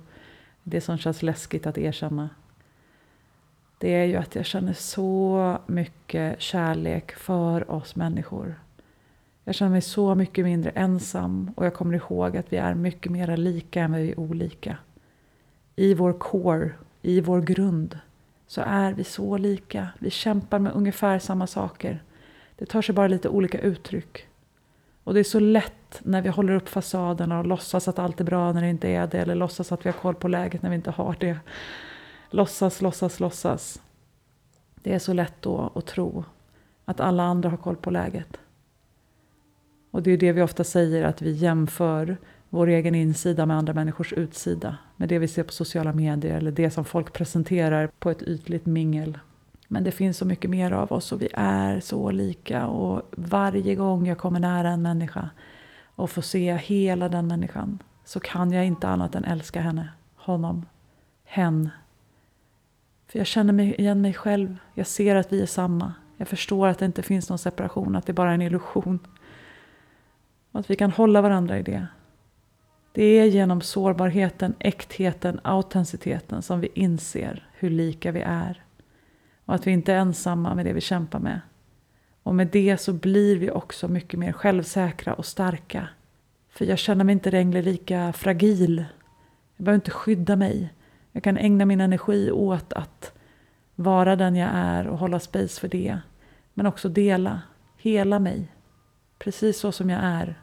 Det 0.62 0.80
som 0.80 0.98
känns 0.98 1.22
läskigt 1.22 1.66
att 1.66 1.78
erkänna. 1.78 2.28
Det 3.80 3.94
är 3.94 4.04
ju 4.04 4.16
att 4.16 4.34
jag 4.34 4.46
känner 4.46 4.72
så 4.72 5.58
mycket 5.66 6.40
kärlek 6.40 7.12
för 7.12 7.70
oss 7.70 7.96
människor. 7.96 8.54
Jag 9.44 9.54
känner 9.54 9.70
mig 9.70 9.82
så 9.82 10.14
mycket 10.14 10.44
mindre 10.44 10.70
ensam 10.70 11.52
och 11.56 11.66
jag 11.66 11.74
kommer 11.74 11.94
ihåg 11.94 12.36
att 12.36 12.52
vi 12.52 12.56
är 12.56 12.74
mycket 12.74 13.12
mer 13.12 13.36
lika 13.36 13.80
än 13.80 13.92
vi 13.92 14.10
är 14.10 14.20
olika. 14.20 14.76
I 15.76 15.94
vår 15.94 16.12
core, 16.12 16.70
i 17.02 17.20
vår 17.20 17.40
grund, 17.40 17.98
så 18.46 18.62
är 18.66 18.92
vi 18.92 19.04
så 19.04 19.36
lika. 19.36 19.88
Vi 19.98 20.10
kämpar 20.10 20.58
med 20.58 20.72
ungefär 20.72 21.18
samma 21.18 21.46
saker. 21.46 22.02
Det 22.56 22.66
tar 22.66 22.82
sig 22.82 22.94
bara 22.94 23.08
lite 23.08 23.28
olika 23.28 23.60
uttryck. 23.60 24.26
Och 25.04 25.14
det 25.14 25.20
är 25.20 25.24
så 25.24 25.40
lätt 25.40 26.00
när 26.02 26.22
vi 26.22 26.28
håller 26.28 26.54
upp 26.54 26.68
fasaderna 26.68 27.38
och 27.38 27.46
låtsas 27.46 27.88
att 27.88 27.98
allt 27.98 28.20
är 28.20 28.24
bra 28.24 28.52
när 28.52 28.62
det 28.62 28.68
inte 28.68 28.88
är 28.88 29.06
det. 29.06 29.18
Eller 29.18 29.34
låtsas 29.34 29.72
att 29.72 29.86
vi 29.86 29.90
har 29.90 29.98
koll 29.98 30.14
på 30.14 30.28
läget 30.28 30.62
när 30.62 30.70
vi 30.70 30.76
inte 30.76 30.90
har 30.90 31.16
det. 31.20 31.36
Låtsas, 32.30 32.80
låtsas, 32.82 33.20
låtsas. 33.20 33.82
Det 34.74 34.94
är 34.94 34.98
så 34.98 35.12
lätt 35.12 35.34
då 35.40 35.72
att 35.74 35.86
tro 35.86 36.24
att 36.84 37.00
alla 37.00 37.22
andra 37.22 37.50
har 37.50 37.56
koll 37.56 37.76
på 37.76 37.90
läget. 37.90 38.36
Och 39.90 40.02
det 40.02 40.10
är 40.10 40.18
det 40.18 40.32
vi 40.32 40.42
ofta 40.42 40.64
säger, 40.64 41.04
att 41.04 41.22
vi 41.22 41.32
jämför 41.32 42.16
vår 42.48 42.66
egen 42.66 42.94
insida 42.94 43.46
med 43.46 43.56
andra 43.56 43.74
människors 43.74 44.12
utsida. 44.12 44.78
Med 44.96 45.08
det 45.08 45.18
vi 45.18 45.28
ser 45.28 45.42
på 45.42 45.52
sociala 45.52 45.92
medier 45.92 46.36
eller 46.36 46.50
det 46.50 46.70
som 46.70 46.84
folk 46.84 47.12
presenterar 47.12 47.90
på 47.98 48.10
ett 48.10 48.22
ytligt 48.22 48.66
mingel. 48.66 49.18
Men 49.68 49.84
det 49.84 49.92
finns 49.92 50.18
så 50.18 50.24
mycket 50.24 50.50
mer 50.50 50.72
av 50.72 50.92
oss 50.92 51.12
och 51.12 51.22
vi 51.22 51.28
är 51.34 51.80
så 51.80 52.10
lika. 52.10 52.66
Och 52.66 53.02
varje 53.10 53.74
gång 53.74 54.06
jag 54.06 54.18
kommer 54.18 54.40
nära 54.40 54.68
en 54.68 54.82
människa 54.82 55.30
och 55.94 56.10
får 56.10 56.22
se 56.22 56.56
hela 56.56 57.08
den 57.08 57.26
människan 57.26 57.78
så 58.04 58.20
kan 58.20 58.52
jag 58.52 58.66
inte 58.66 58.88
annat 58.88 59.14
än 59.14 59.24
älska 59.24 59.60
henne, 59.60 59.88
honom, 60.16 60.66
hen. 61.24 61.70
För 63.10 63.18
jag 63.18 63.26
känner 63.26 63.52
mig 63.52 63.74
igen 63.74 64.00
mig 64.00 64.14
själv. 64.14 64.56
Jag 64.74 64.86
ser 64.86 65.16
att 65.16 65.32
vi 65.32 65.42
är 65.42 65.46
samma. 65.46 65.94
Jag 66.16 66.28
förstår 66.28 66.68
att 66.68 66.78
det 66.78 66.86
inte 66.86 67.02
finns 67.02 67.28
någon 67.28 67.38
separation, 67.38 67.96
att 67.96 68.06
det 68.06 68.12
är 68.12 68.14
bara 68.14 68.30
är 68.30 68.34
en 68.34 68.42
illusion. 68.42 68.98
Och 70.52 70.60
att 70.60 70.70
vi 70.70 70.76
kan 70.76 70.90
hålla 70.90 71.22
varandra 71.22 71.58
i 71.58 71.62
det. 71.62 71.86
Det 72.92 73.02
är 73.04 73.24
genom 73.24 73.60
sårbarheten, 73.60 74.54
äktheten, 74.58 75.40
autenticiteten 75.44 76.42
som 76.42 76.60
vi 76.60 76.68
inser 76.74 77.48
hur 77.52 77.70
lika 77.70 78.12
vi 78.12 78.20
är. 78.20 78.64
Och 79.44 79.54
att 79.54 79.66
vi 79.66 79.70
inte 79.70 79.92
är 79.92 79.96
ensamma 79.96 80.54
med 80.54 80.66
det 80.66 80.72
vi 80.72 80.80
kämpar 80.80 81.18
med. 81.18 81.40
Och 82.22 82.34
med 82.34 82.46
det 82.46 82.76
så 82.76 82.92
blir 82.92 83.36
vi 83.36 83.50
också 83.50 83.88
mycket 83.88 84.18
mer 84.18 84.32
självsäkra 84.32 85.14
och 85.14 85.26
starka. 85.26 85.88
För 86.50 86.64
jag 86.64 86.78
känner 86.78 87.04
mig 87.04 87.12
inte 87.12 87.30
längre 87.30 87.62
lika 87.62 88.12
fragil. 88.12 88.84
Jag 89.56 89.64
behöver 89.64 89.74
inte 89.74 89.90
skydda 89.90 90.36
mig. 90.36 90.72
Jag 91.12 91.22
kan 91.22 91.36
ägna 91.36 91.64
min 91.64 91.80
energi 91.80 92.30
åt 92.30 92.72
att 92.72 93.12
vara 93.74 94.16
den 94.16 94.36
jag 94.36 94.50
är 94.52 94.86
och 94.86 94.98
hålla 94.98 95.20
space 95.20 95.60
för 95.60 95.68
det. 95.68 95.98
Men 96.54 96.66
också 96.66 96.88
dela, 96.88 97.42
hela 97.76 98.18
mig. 98.18 98.52
Precis 99.18 99.58
så 99.58 99.72
som 99.72 99.90
jag 99.90 100.00
är. 100.02 100.40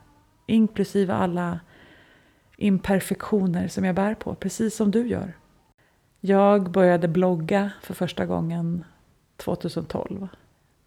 Inklusive 0.48 1.14
alla 1.14 1.60
imperfektioner 2.58 3.68
som 3.68 3.86
jag 3.86 3.96
bär 3.96 4.16
på, 4.16 4.36
precis 4.36 4.76
som 4.76 4.92
du 4.92 5.08
gör. 5.08 5.34
Jag 6.20 6.72
började 6.72 7.08
blogga 7.08 7.72
för 7.82 7.94
första 7.94 8.26
gången 8.26 8.86
2012. 9.38 10.28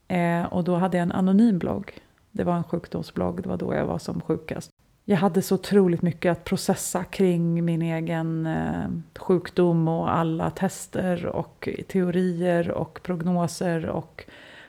Eh, 0.08 0.44
och 0.44 0.64
då 0.64 0.76
hade 0.76 0.96
jag 0.96 1.02
en 1.02 1.12
anonym 1.12 1.58
blogg. 1.58 2.00
Det 2.30 2.44
var 2.44 2.56
en 2.56 2.64
sjukdomsblogg, 2.64 3.42
det 3.42 3.49
var 3.49 3.56
då 3.56 3.75
jag 3.75 3.87
var 3.87 3.99
som 3.99 4.20
sjukast. 4.20 4.69
Jag 5.11 5.17
hade 5.17 5.43
så 5.43 5.55
otroligt 5.55 6.02
mycket 6.02 6.33
att 6.33 6.45
processa 6.45 7.05
kring 7.05 7.64
min 7.64 7.83
egen 7.83 8.47
eh, 8.47 8.88
sjukdom 9.19 9.88
och 9.88 10.14
alla 10.14 10.50
tester 10.50 11.26
och 11.26 11.69
teorier 11.88 12.71
och 12.71 13.00
prognoser 13.02 13.87
och 13.87 14.25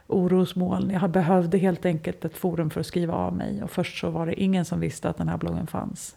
orosmoln. 0.08 0.90
Jag 0.90 1.10
behövde 1.10 1.58
helt 1.58 1.86
enkelt 1.86 2.26
ett 2.26 2.38
forum 2.38 2.70
för 2.70 2.80
att 2.80 2.86
skriva 2.86 3.14
av 3.14 3.36
mig 3.36 3.64
och 3.64 3.72
först 3.72 4.00
så 4.00 4.10
var 4.10 4.26
det 4.26 4.42
ingen 4.42 4.66
som 4.66 4.80
visste 4.80 5.10
att 5.10 5.18
den 5.18 5.28
här 5.28 5.38
bloggen 5.38 5.68
fanns. 5.68 6.16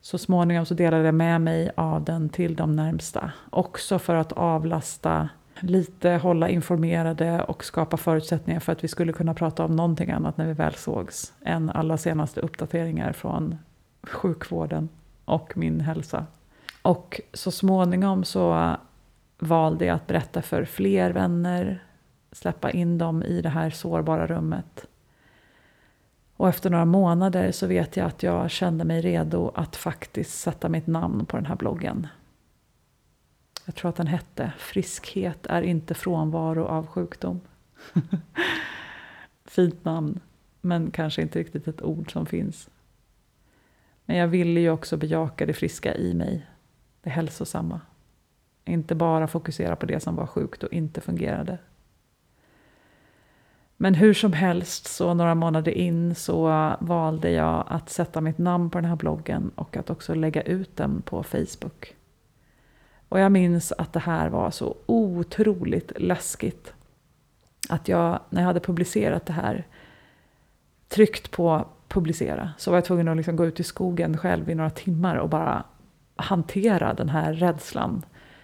Så 0.00 0.18
småningom 0.18 0.66
så 0.66 0.74
delade 0.74 1.04
jag 1.04 1.14
med 1.14 1.40
mig 1.40 1.70
av 1.74 2.04
den 2.04 2.28
till 2.28 2.56
de 2.56 2.76
närmsta. 2.76 3.32
Också 3.50 3.98
för 3.98 4.14
att 4.14 4.32
avlasta 4.32 5.28
lite, 5.60 6.10
hålla 6.10 6.48
informerade 6.48 7.42
och 7.42 7.64
skapa 7.64 7.96
förutsättningar 7.96 8.60
för 8.60 8.72
att 8.72 8.84
vi 8.84 8.88
skulle 8.88 9.12
kunna 9.12 9.34
prata 9.34 9.64
om 9.64 9.76
någonting 9.76 10.10
annat 10.10 10.36
när 10.36 10.46
vi 10.46 10.52
väl 10.52 10.74
sågs 10.74 11.32
än 11.44 11.70
alla 11.70 11.96
senaste 11.96 12.40
uppdateringar 12.40 13.12
från 13.12 13.58
sjukvården 14.02 14.88
och 15.24 15.56
min 15.56 15.80
hälsa. 15.80 16.26
Och 16.82 17.20
så 17.32 17.50
småningom 17.50 18.24
så 18.24 18.76
valde 19.38 19.84
jag 19.84 19.94
att 19.94 20.06
berätta 20.06 20.42
för 20.42 20.64
fler 20.64 21.10
vänner, 21.10 21.82
släppa 22.32 22.70
in 22.70 22.98
dem 22.98 23.22
i 23.22 23.42
det 23.42 23.48
här 23.48 23.70
sårbara 23.70 24.26
rummet. 24.26 24.86
Och 26.36 26.48
efter 26.48 26.70
några 26.70 26.84
månader 26.84 27.52
så 27.52 27.66
vet 27.66 27.96
jag 27.96 28.06
att 28.06 28.22
jag 28.22 28.50
kände 28.50 28.84
mig 28.84 29.00
redo 29.00 29.52
att 29.54 29.76
faktiskt 29.76 30.40
sätta 30.40 30.68
mitt 30.68 30.86
namn 30.86 31.26
på 31.26 31.36
den 31.36 31.46
här 31.46 31.56
bloggen. 31.56 32.06
Jag 33.70 33.74
tror 33.74 33.88
att 33.88 33.96
den 33.96 34.06
hette 34.06 34.52
Friskhet 34.58 35.46
är 35.46 35.62
inte 35.62 35.94
frånvaro 35.94 36.64
av 36.64 36.86
sjukdom. 36.86 37.40
Fint 39.44 39.84
namn, 39.84 40.20
men 40.60 40.90
kanske 40.90 41.22
inte 41.22 41.38
riktigt 41.38 41.68
ett 41.68 41.82
ord 41.82 42.12
som 42.12 42.26
finns. 42.26 42.70
Men 44.04 44.16
jag 44.16 44.28
ville 44.28 44.60
ju 44.60 44.70
också 44.70 44.96
bejaka 44.96 45.46
det 45.46 45.52
friska 45.52 45.94
i 45.94 46.14
mig, 46.14 46.46
det 47.02 47.10
hälsosamma. 47.10 47.80
Inte 48.64 48.94
bara 48.94 49.28
fokusera 49.28 49.76
på 49.76 49.86
det 49.86 50.00
som 50.00 50.16
var 50.16 50.26
sjukt 50.26 50.62
och 50.62 50.72
inte 50.72 51.00
fungerade. 51.00 51.58
Men 53.76 53.94
hur 53.94 54.14
som 54.14 54.32
helst, 54.32 54.86
så 54.86 55.14
några 55.14 55.34
månader 55.34 55.72
in 55.72 56.14
så 56.14 56.72
valde 56.80 57.30
jag 57.30 57.64
att 57.68 57.90
sätta 57.90 58.20
mitt 58.20 58.38
namn 58.38 58.70
på 58.70 58.78
den 58.78 58.88
här 58.88 58.96
bloggen 58.96 59.50
och 59.54 59.76
att 59.76 59.90
också 59.90 60.14
lägga 60.14 60.42
ut 60.42 60.76
den 60.76 61.02
på 61.02 61.22
Facebook. 61.22 61.96
Och 63.10 63.20
jag 63.20 63.32
minns 63.32 63.72
att 63.72 63.92
det 63.92 64.00
här 64.00 64.28
var 64.28 64.50
så 64.50 64.76
otroligt 64.86 65.92
läskigt. 65.96 66.72
Att 67.68 67.88
jag, 67.88 68.20
när 68.30 68.40
jag 68.40 68.46
hade 68.46 68.60
publicerat 68.60 69.26
det 69.26 69.32
här, 69.32 69.66
tryckt 70.88 71.30
på 71.30 71.66
publicera, 71.88 72.52
så 72.58 72.70
var 72.70 72.76
jag 72.76 72.84
tvungen 72.84 73.08
att 73.08 73.16
liksom 73.16 73.36
gå 73.36 73.46
ut 73.46 73.60
i 73.60 73.62
skogen 73.62 74.18
själv 74.18 74.50
i 74.50 74.54
några 74.54 74.70
timmar 74.70 75.16
och 75.16 75.28
bara 75.28 75.64
hantera 76.16 76.94
den 76.94 77.08
här 77.08 77.32
rädslan 77.32 78.02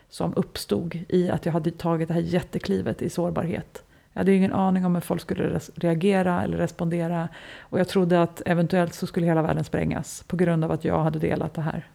som 0.08 0.34
uppstod 0.36 1.04
i 1.08 1.30
att 1.30 1.46
jag 1.46 1.52
hade 1.52 1.70
tagit 1.70 2.08
det 2.08 2.14
här 2.14 2.20
jätteklivet 2.20 3.02
i 3.02 3.10
sårbarhet. 3.10 3.84
Jag 4.12 4.20
hade 4.20 4.34
ingen 4.34 4.52
aning 4.52 4.86
om 4.86 4.94
hur 4.94 5.02
folk 5.02 5.20
skulle 5.20 5.60
reagera 5.74 6.42
eller 6.42 6.56
respondera. 6.56 7.28
Och 7.60 7.80
jag 7.80 7.88
trodde 7.88 8.22
att 8.22 8.42
eventuellt 8.46 8.94
så 8.94 9.06
skulle 9.06 9.26
hela 9.26 9.42
världen 9.42 9.64
sprängas 9.64 10.24
på 10.26 10.36
grund 10.36 10.64
av 10.64 10.72
att 10.72 10.84
jag 10.84 11.02
hade 11.02 11.18
delat 11.18 11.54
det 11.54 11.62
här. 11.62 11.86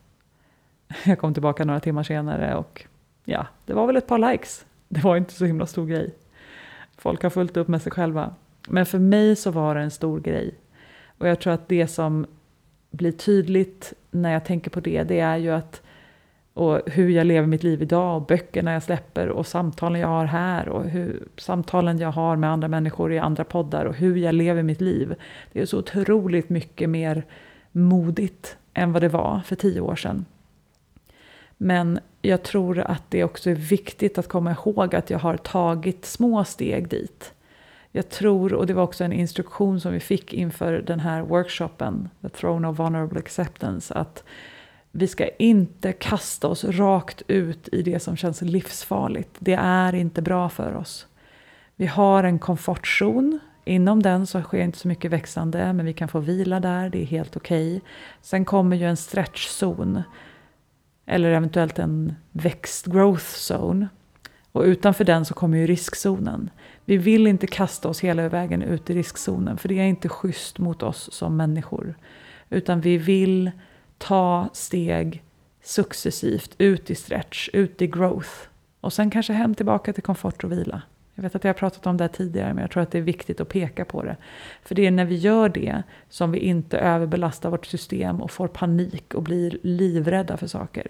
Jag 1.06 1.20
kom 1.20 1.34
tillbaka 1.34 1.66
några 1.66 1.80
timmar 1.80 2.04
senare 2.04 2.56
och 2.56 2.86
ja, 3.26 3.48
det 3.66 3.74
var 3.74 3.88
väl 3.88 3.98
ett 3.98 4.08
par 4.08 4.32
likes. 4.32 4.66
Det 4.88 5.04
var 5.04 5.18
inte 5.18 5.34
så 5.34 5.46
himla 5.46 5.66
stor 5.66 5.86
grej. 5.86 6.16
Folk 6.98 7.24
har 7.24 7.30
fullt 7.30 7.58
upp 7.58 7.68
med 7.68 7.82
sig 7.82 7.92
själva. 7.92 8.36
Men 8.68 8.86
för 8.86 9.00
mig 9.00 9.36
så 9.36 9.52
var 9.52 9.76
det 9.76 9.82
en 9.82 9.92
stor 9.92 10.20
grej. 10.20 10.56
Och 11.18 11.28
jag 11.28 11.40
tror 11.40 11.54
att 11.54 11.68
det 11.68 11.88
som 11.88 12.26
blir 12.92 13.12
tydligt 13.12 13.94
när 14.12 14.34
jag 14.34 14.46
tänker 14.46 14.72
på 14.72 14.80
det, 14.80 15.04
det 15.04 15.20
är 15.20 15.38
ju 15.38 15.50
att 15.50 15.82
och 16.54 16.82
hur 16.86 17.10
jag 17.10 17.28
lever 17.28 17.48
mitt 17.48 17.64
liv 17.64 17.82
idag 17.82 18.16
och 18.16 18.28
böckerna 18.28 18.74
jag 18.74 18.84
släpper 18.84 19.30
och 19.30 19.48
samtalen 19.48 20.02
jag 20.02 20.08
har 20.08 20.26
här 20.26 20.70
och 20.70 20.84
hur, 20.84 21.28
samtalen 21.38 22.00
jag 22.00 22.12
har 22.12 22.36
med 22.36 22.50
andra 22.50 22.68
människor 22.68 23.14
i 23.14 23.20
andra 23.20 23.44
poddar 23.44 23.86
och 23.86 23.96
hur 23.96 24.16
jag 24.16 24.36
lever 24.36 24.64
mitt 24.64 24.82
liv. 24.82 25.16
Det 25.52 25.62
är 25.62 25.66
så 25.66 25.80
otroligt 25.80 26.50
mycket 26.50 26.90
mer 26.90 27.24
modigt 27.72 28.58
än 28.74 28.94
vad 28.94 29.02
det 29.02 29.10
var 29.10 29.42
för 29.46 29.56
tio 29.56 29.82
år 29.82 29.96
sedan. 29.96 30.26
Men 31.64 32.00
jag 32.22 32.44
tror 32.44 32.80
att 32.80 33.04
det 33.10 33.24
också 33.24 33.50
är 33.50 33.56
viktigt 33.56 34.18
att 34.18 34.28
komma 34.28 34.52
ihåg 34.52 34.96
att 34.96 35.10
jag 35.10 35.20
har 35.20 35.38
tagit 35.38 36.06
små 36.06 36.44
steg 36.44 36.88
dit. 36.88 37.34
Jag 37.92 38.10
tror, 38.10 38.54
och 38.54 38.68
det 38.68 38.74
var 38.74 38.84
också 38.84 39.04
en 39.04 39.14
instruktion 39.14 39.82
som 39.82 39.94
vi 39.94 40.00
fick 40.00 40.34
inför 40.34 40.74
den 40.74 41.00
här 41.00 41.22
workshopen, 41.22 42.10
The 42.22 42.30
Throne 42.30 42.68
of 42.68 42.78
Honorable 42.78 43.20
Acceptance, 43.20 43.94
att 43.94 44.24
vi 44.92 45.08
ska 45.08 45.28
inte 45.28 45.94
kasta 45.94 46.48
oss 46.48 46.64
rakt 46.64 47.22
ut 47.28 47.70
i 47.72 47.82
det 47.82 48.00
som 48.00 48.18
känns 48.18 48.42
livsfarligt. 48.42 49.36
Det 49.40 49.58
är 49.62 49.96
inte 49.96 50.22
bra 50.22 50.50
för 50.50 50.76
oss. 50.76 51.08
Vi 51.76 51.86
har 51.86 52.24
en 52.24 52.40
komfortzon. 52.40 53.40
Inom 53.66 54.04
den 54.04 54.28
så 54.28 54.42
sker 54.42 54.62
inte 54.62 54.78
så 54.78 54.88
mycket 54.88 55.12
växande, 55.12 55.74
men 55.74 55.86
vi 55.86 55.94
kan 55.94 56.08
få 56.08 56.20
vila 56.20 56.60
där, 56.60 56.90
det 56.90 57.02
är 57.02 57.06
helt 57.06 57.38
okej. 57.38 57.76
Okay. 57.76 57.82
Sen 58.22 58.46
kommer 58.46 58.76
ju 58.78 58.86
en 58.86 58.98
stretchzon, 58.98 60.04
eller 61.12 61.32
eventuellt 61.32 61.80
en 61.80 62.16
växt 62.32 62.86
growth 62.86 63.26
zone. 63.52 63.88
Och 64.52 64.64
utanför 64.64 65.04
den 65.04 65.26
så 65.26 65.34
kommer 65.34 65.58
ju 65.58 65.68
riskzonen. 65.68 66.50
Vi 66.86 66.98
vill 66.98 67.28
inte 67.28 67.48
kasta 67.48 67.90
oss 67.90 68.00
hela 68.00 68.30
vägen 68.30 68.62
ut 68.62 68.90
i 68.90 68.94
riskzonen, 68.94 69.58
för 69.58 69.70
det 69.70 69.80
är 69.80 69.86
inte 69.86 70.10
schysst 70.10 70.60
mot 70.60 70.84
oss 70.84 71.10
som 71.14 71.38
människor. 71.38 71.96
Utan 72.50 72.82
vi 72.82 72.98
vill 72.98 73.52
ta 73.98 74.50
steg 74.54 75.24
successivt 75.64 76.56
ut 76.58 76.90
i 76.90 76.96
stretch, 76.96 77.50
ut 77.54 77.82
i 77.82 77.88
growth. 77.88 78.30
Och 78.82 78.94
sen 78.94 79.10
kanske 79.10 79.34
hem 79.34 79.56
tillbaka 79.56 79.94
till 79.94 80.04
komfort 80.04 80.44
och 80.44 80.52
vila. 80.52 80.82
Jag 81.22 81.24
vet 81.24 81.36
att 81.36 81.44
jag 81.44 81.50
har 81.50 81.60
pratat 81.60 81.88
om 81.88 81.98
det 81.98 82.04
här 82.04 82.10
tidigare, 82.10 82.54
men 82.54 82.62
jag 82.62 82.72
tror 82.72 82.84
att 82.84 82.92
det 82.92 82.98
är 82.98 83.02
viktigt 83.02 83.42
att 83.42 83.50
peka 83.50 83.86
på 83.86 84.04
det. 84.04 84.18
För 84.64 84.76
det 84.76 84.88
är 84.88 84.92
när 84.92 85.06
vi 85.06 85.16
gör 85.16 85.50
det 85.50 85.84
som 86.10 86.32
vi 86.32 86.40
inte 86.40 86.78
överbelastar 86.78 87.50
vårt 87.50 87.66
system 87.66 88.22
och 88.22 88.32
får 88.32 88.48
panik 88.48 89.14
och 89.14 89.24
blir 89.24 89.58
livrädda 89.62 90.38
för 90.38 90.48
saker. 90.48 90.88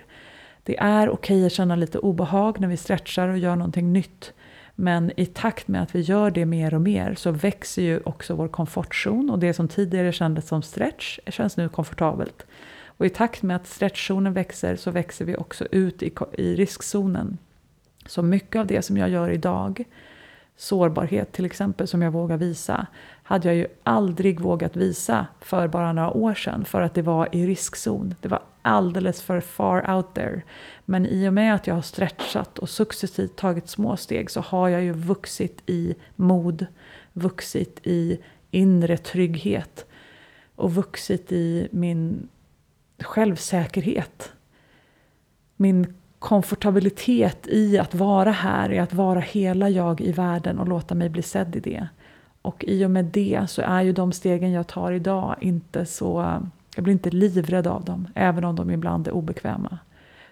Det 0.63 0.77
är 0.79 1.09
okej 1.09 1.45
att 1.45 1.51
känna 1.51 1.75
lite 1.75 1.99
obehag 1.99 2.59
när 2.59 2.67
vi 2.67 2.77
stretchar 2.77 3.27
och 3.27 3.37
gör 3.37 3.55
någonting 3.55 3.93
nytt. 3.93 4.33
Men 4.75 5.11
i 5.19 5.25
takt 5.25 5.67
med 5.67 5.83
att 5.83 5.95
vi 5.95 5.99
gör 5.99 6.31
det 6.31 6.45
mer 6.45 6.73
och 6.73 6.81
mer 6.81 7.15
så 7.15 7.31
växer 7.31 7.81
ju 7.81 7.99
också 8.05 8.35
vår 8.35 8.47
komfortzon 8.47 9.29
och 9.29 9.39
det 9.39 9.53
som 9.53 9.67
tidigare 9.67 10.11
kändes 10.11 10.47
som 10.47 10.61
stretch 10.61 11.19
känns 11.27 11.57
nu 11.57 11.69
komfortabelt. 11.69 12.45
Och 12.85 13.05
i 13.05 13.09
takt 13.09 13.41
med 13.41 13.55
att 13.55 13.67
stretchzonen 13.67 14.33
växer 14.33 14.75
så 14.75 14.91
växer 14.91 15.25
vi 15.25 15.35
också 15.35 15.65
ut 15.71 16.03
i, 16.03 16.13
i 16.33 16.55
riskzonen. 16.55 17.37
Så 18.05 18.21
mycket 18.21 18.59
av 18.59 18.67
det 18.67 18.81
som 18.81 18.97
jag 18.97 19.09
gör 19.09 19.29
idag, 19.29 19.85
sårbarhet 20.61 21.31
till 21.31 21.45
exempel 21.45 21.87
som 21.87 22.01
jag 22.01 22.11
vågar 22.11 22.37
visa, 22.37 22.87
hade 23.23 23.47
jag 23.47 23.55
ju 23.55 23.67
aldrig 23.83 24.39
vågat 24.39 24.75
visa 24.75 25.27
för 25.39 25.67
bara 25.67 25.93
några 25.93 26.11
år 26.11 26.33
sedan 26.33 26.65
för 26.65 26.81
att 26.81 26.93
det 26.93 27.01
var 27.01 27.35
i 27.35 27.47
riskzon. 27.47 28.15
Det 28.21 28.27
var 28.27 28.41
alldeles 28.61 29.21
för 29.21 29.39
far 29.39 29.95
out 29.95 30.13
there. 30.13 30.41
Men 30.85 31.05
i 31.05 31.29
och 31.29 31.33
med 31.33 31.55
att 31.55 31.67
jag 31.67 31.75
har 31.75 31.81
stretchat 31.81 32.59
och 32.59 32.69
successivt 32.69 33.35
tagit 33.35 33.69
små 33.69 33.97
steg 33.97 34.31
så 34.31 34.41
har 34.41 34.69
jag 34.69 34.83
ju 34.83 34.93
vuxit 34.93 35.61
i 35.65 35.95
mod, 36.15 36.65
vuxit 37.13 37.79
i 37.83 38.19
inre 38.51 38.97
trygghet 38.97 39.85
och 40.55 40.73
vuxit 40.73 41.31
i 41.31 41.67
min 41.71 42.29
självsäkerhet. 42.99 44.31
Min 45.55 46.00
komfortabilitet 46.21 47.47
i 47.47 47.77
att 47.77 47.95
vara 47.95 48.31
här, 48.31 48.71
i 48.71 48.79
att 48.79 48.93
vara 48.93 49.19
hela 49.19 49.69
jag 49.69 50.01
i 50.01 50.11
världen 50.11 50.59
och 50.59 50.67
låta 50.67 50.95
mig 50.95 51.09
bli 51.09 51.21
sedd 51.21 51.55
i 51.55 51.59
det. 51.59 51.87
Och 52.41 52.65
i 52.67 52.85
och 52.85 52.91
med 52.91 53.05
det 53.05 53.49
så 53.49 53.61
är 53.61 53.81
ju 53.81 53.93
de 53.93 54.11
stegen 54.11 54.51
jag 54.51 54.67
tar 54.67 54.91
idag 54.91 55.35
inte 55.41 55.85
så... 55.85 56.41
Jag 56.75 56.83
blir 56.83 56.93
inte 56.93 57.09
livrädd 57.09 57.67
av 57.67 57.85
dem, 57.85 58.07
även 58.15 58.43
om 58.43 58.55
de 58.55 58.71
ibland 58.71 59.07
är 59.07 59.11
obekväma. 59.11 59.77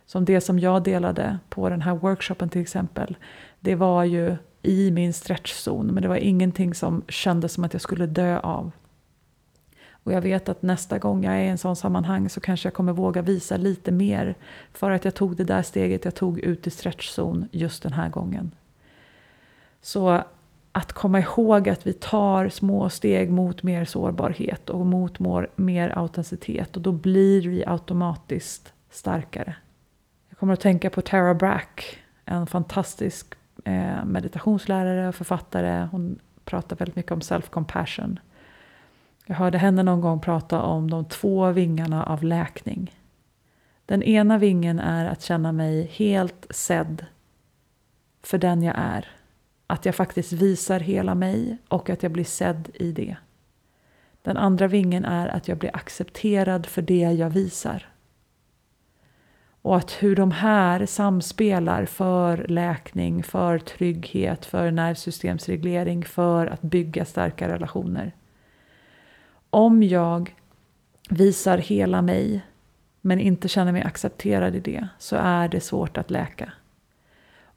Som 0.05 0.25
det 0.25 0.41
som 0.41 0.59
jag 0.59 0.83
delade 0.83 1.39
på 1.49 1.69
den 1.69 1.81
här 1.81 1.95
workshopen 1.95 2.49
till 2.49 2.61
exempel. 2.61 3.17
Det 3.59 3.75
var 3.75 4.03
ju 4.03 4.35
i 4.61 4.91
min 4.91 5.13
stretchzon, 5.13 5.87
men 5.87 6.03
det 6.03 6.09
var 6.09 6.15
ingenting 6.15 6.73
som 6.73 7.01
kändes 7.07 7.53
som 7.53 7.63
att 7.63 7.73
jag 7.73 7.81
skulle 7.81 8.05
dö 8.05 8.39
av. 8.39 8.71
Och 10.09 10.15
jag 10.15 10.21
vet 10.21 10.49
att 10.49 10.61
nästa 10.61 10.97
gång 10.97 11.23
jag 11.23 11.33
är 11.33 11.39
i 11.39 11.47
en 11.47 11.57
sån 11.57 11.75
sammanhang 11.75 12.29
så 12.29 12.39
kanske 12.39 12.67
jag 12.67 12.73
kommer 12.73 12.93
våga 12.93 13.21
visa 13.21 13.57
lite 13.57 13.91
mer 13.91 14.35
för 14.73 14.91
att 14.91 15.05
jag 15.05 15.15
tog 15.15 15.35
det 15.35 15.43
där 15.43 15.61
steget 15.61 16.05
jag 16.05 16.15
tog 16.15 16.39
ut 16.39 16.67
i 16.67 16.69
stretchzon 16.69 17.47
just 17.51 17.83
den 17.83 17.93
här 17.93 18.09
gången. 18.09 18.51
Så 19.81 20.23
att 20.71 20.93
komma 20.93 21.19
ihåg 21.19 21.69
att 21.69 21.87
vi 21.87 21.93
tar 21.93 22.49
små 22.49 22.89
steg 22.89 23.31
mot 23.31 23.63
mer 23.63 23.85
sårbarhet 23.85 24.69
och 24.69 24.85
mot 24.85 25.19
mer 25.55 25.97
autenticitet 25.97 26.75
och 26.75 26.81
då 26.81 26.91
blir 26.91 27.41
vi 27.41 27.63
automatiskt 27.65 28.73
starkare. 28.89 29.55
Jag 30.29 30.37
kommer 30.37 30.53
att 30.53 30.59
tänka 30.59 30.89
på 30.89 31.01
Tara 31.01 31.33
Brack, 31.33 31.99
en 32.25 32.47
fantastisk 32.47 33.33
eh, 33.65 34.05
meditationslärare 34.05 35.07
och 35.07 35.15
författare. 35.15 35.87
Hon 35.91 36.19
pratar 36.45 36.75
väldigt 36.75 36.95
mycket 36.95 37.11
om 37.11 37.19
self-compassion. 37.19 38.19
Jag 39.29 39.35
hörde 39.35 39.57
henne 39.57 39.83
någon 39.83 40.01
gång 40.01 40.19
prata 40.19 40.61
om 40.61 40.89
de 40.89 41.05
två 41.05 41.51
vingarna 41.51 42.03
av 42.03 42.23
läkning. 42.23 42.95
Den 43.85 44.03
ena 44.03 44.37
vingen 44.37 44.79
är 44.79 45.05
att 45.05 45.21
känna 45.21 45.51
mig 45.51 45.91
helt 45.93 46.47
sedd 46.49 47.05
för 48.23 48.37
den 48.37 48.63
jag 48.63 48.75
är. 48.77 49.07
Att 49.67 49.85
jag 49.85 49.95
faktiskt 49.95 50.31
visar 50.31 50.79
hela 50.79 51.15
mig 51.15 51.57
och 51.67 51.89
att 51.89 52.03
jag 52.03 52.11
blir 52.11 52.23
sedd 52.23 52.69
i 52.73 52.91
det. 52.91 53.15
Den 54.21 54.37
andra 54.37 54.67
vingen 54.67 55.05
är 55.05 55.27
att 55.27 55.47
jag 55.47 55.57
blir 55.57 55.75
accepterad 55.75 56.65
för 56.65 56.81
det 56.81 57.11
jag 57.11 57.29
visar. 57.29 57.87
Och 59.61 59.77
att 59.77 59.91
hur 59.91 60.15
de 60.15 60.31
här 60.31 60.85
samspelar 60.85 61.85
för 61.85 62.47
läkning, 62.47 63.23
för 63.23 63.59
trygghet, 63.59 64.45
för 64.45 64.71
nervsystemsreglering, 64.71 66.05
för 66.05 66.47
att 66.47 66.61
bygga 66.61 67.05
starka 67.05 67.47
relationer. 67.47 68.13
Om 69.49 69.83
jag 69.83 70.35
visar 71.09 71.57
hela 71.57 72.01
mig 72.01 72.45
men 73.01 73.19
inte 73.19 73.47
känner 73.47 73.71
mig 73.71 73.81
accepterad 73.81 74.55
i 74.55 74.59
det 74.59 74.87
så 74.97 75.15
är 75.15 75.47
det 75.47 75.61
svårt 75.61 75.97
att 75.97 76.11
läka. 76.11 76.51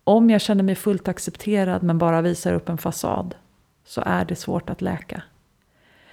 Om 0.05 0.31
jag 0.31 0.41
känner 0.41 0.63
mig 0.63 0.75
fullt 0.75 1.09
accepterad 1.09 1.83
men 1.83 1.99
bara 1.99 2.23
visar 2.23 2.53
upp 2.53 2.69
en 2.69 2.79
fasad 2.79 3.35
så 3.85 4.03
är 4.07 4.25
det 4.25 4.37
svårt 4.37 4.71
att 4.71 4.81
läka. 4.81 5.23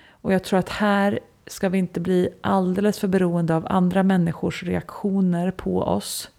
Och 0.09 0.33
jag 0.33 0.43
tror 0.43 0.59
att 0.59 0.69
här 0.69 1.19
ska 1.47 1.69
vi 1.69 1.77
inte 1.77 1.99
bli 1.99 2.29
alldeles 2.41 2.99
för 2.99 3.07
beroende 3.07 3.55
av 3.55 3.67
andra 3.69 4.03
människors 4.03 4.63
reaktioner 4.63 5.51
på 5.51 5.81
oss. 5.81 6.31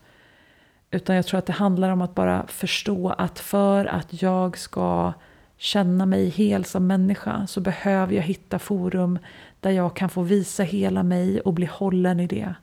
Utan 0.91 1.17
jag 1.17 1.27
tror 1.27 1.39
att 1.39 1.47
det 1.47 1.53
handlar 1.53 1.91
om 1.91 2.03
att 2.03 2.15
bara 2.15 2.47
förstå 2.47 3.09
att 3.09 3.39
för 3.39 3.85
att 3.85 4.23
jag 4.23 4.59
ska 4.59 5.13
känna 5.61 6.07
mig 6.07 6.29
hel 6.29 6.65
som 6.65 6.87
människa 6.87 7.47
så 7.47 7.61
behöver 7.61 8.15
jag 8.15 8.23
hitta 8.23 8.59
forum 8.59 9.19
där 9.61 9.71
jag 9.71 9.97
kan 9.97 10.09
få 10.09 10.23
visa 10.23 10.63
hela 10.63 11.03
mig 11.03 11.41
och 11.41 11.55
bli 11.55 11.67
hållen 11.67 12.21
i 12.21 12.27
det. 12.27 12.55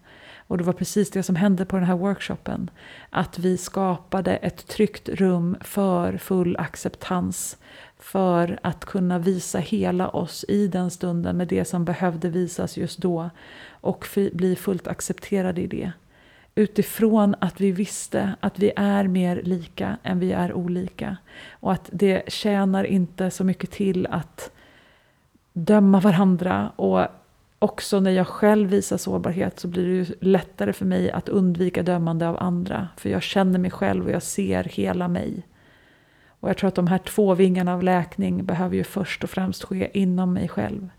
Och 0.47 0.57
det 0.57 0.63
var 0.63 0.73
precis 0.73 1.11
det 1.11 1.23
som 1.23 1.35
hände 1.35 1.65
på 1.65 1.75
den 1.75 1.85
här 1.85 1.95
workshopen. 1.95 2.69
Att 3.09 3.39
vi 3.39 3.57
skapade 3.57 4.35
ett 4.35 4.67
tryggt 4.67 5.09
rum 5.09 5.57
för 5.61 6.17
full 6.17 6.57
acceptans. 6.57 7.57
För 7.99 8.59
att 8.63 8.85
kunna 8.85 9.19
visa 9.19 9.59
hela 9.59 10.09
oss 10.09 10.45
i 10.47 10.67
den 10.67 10.91
stunden 10.91 11.37
med 11.37 11.47
det 11.47 11.65
som 11.65 11.85
behövde 11.85 12.29
visas 12.29 12.77
just 12.77 12.97
då. 12.97 13.29
Och 13.69 14.07
bli 14.33 14.55
fullt 14.55 14.87
accepterade 14.87 15.61
i 15.61 15.67
det 15.67 15.91
utifrån 16.57 17.35
att 17.39 17.61
vi 17.61 17.71
visste 17.71 18.35
att 18.39 18.59
vi 18.59 18.71
är 18.75 19.07
mer 19.07 19.41
lika 19.43 19.97
än 20.03 20.19
vi 20.19 20.31
är 20.31 20.53
olika. 20.53 21.17
Och 21.51 21.71
att 21.71 21.89
det 21.93 22.23
tjänar 22.27 22.83
inte 22.83 23.31
så 23.31 23.43
mycket 23.43 23.71
till 23.71 24.07
att 24.07 24.51
döma 25.53 25.99
varandra. 25.99 26.71
Och 26.75 27.07
också 27.59 27.99
när 27.99 28.11
jag 28.11 28.27
själv 28.27 28.69
visar 28.69 28.97
sårbarhet 28.97 29.59
så 29.59 29.67
blir 29.67 29.87
det 29.87 29.93
ju 29.93 30.05
lättare 30.19 30.73
för 30.73 30.85
mig 30.85 31.11
att 31.11 31.29
undvika 31.29 31.83
dömande 31.83 32.27
av 32.27 32.37
andra. 32.39 32.87
För 32.97 33.09
jag 33.09 33.21
känner 33.21 33.59
mig 33.59 33.71
själv 33.71 34.05
och 34.05 34.11
jag 34.11 34.23
ser 34.23 34.63
hela 34.63 35.07
mig. 35.07 35.43
Och 36.39 36.49
jag 36.49 36.57
tror 36.57 36.67
att 36.67 36.75
de 36.75 36.87
här 36.87 36.97
två 36.97 37.35
vingarna 37.35 37.73
av 37.73 37.83
läkning 37.83 38.45
behöver 38.45 38.75
ju 38.75 38.83
först 38.83 39.23
och 39.23 39.29
främst 39.29 39.63
ske 39.63 39.89
inom 39.93 40.33
mig 40.33 40.47
själv. 40.47 40.89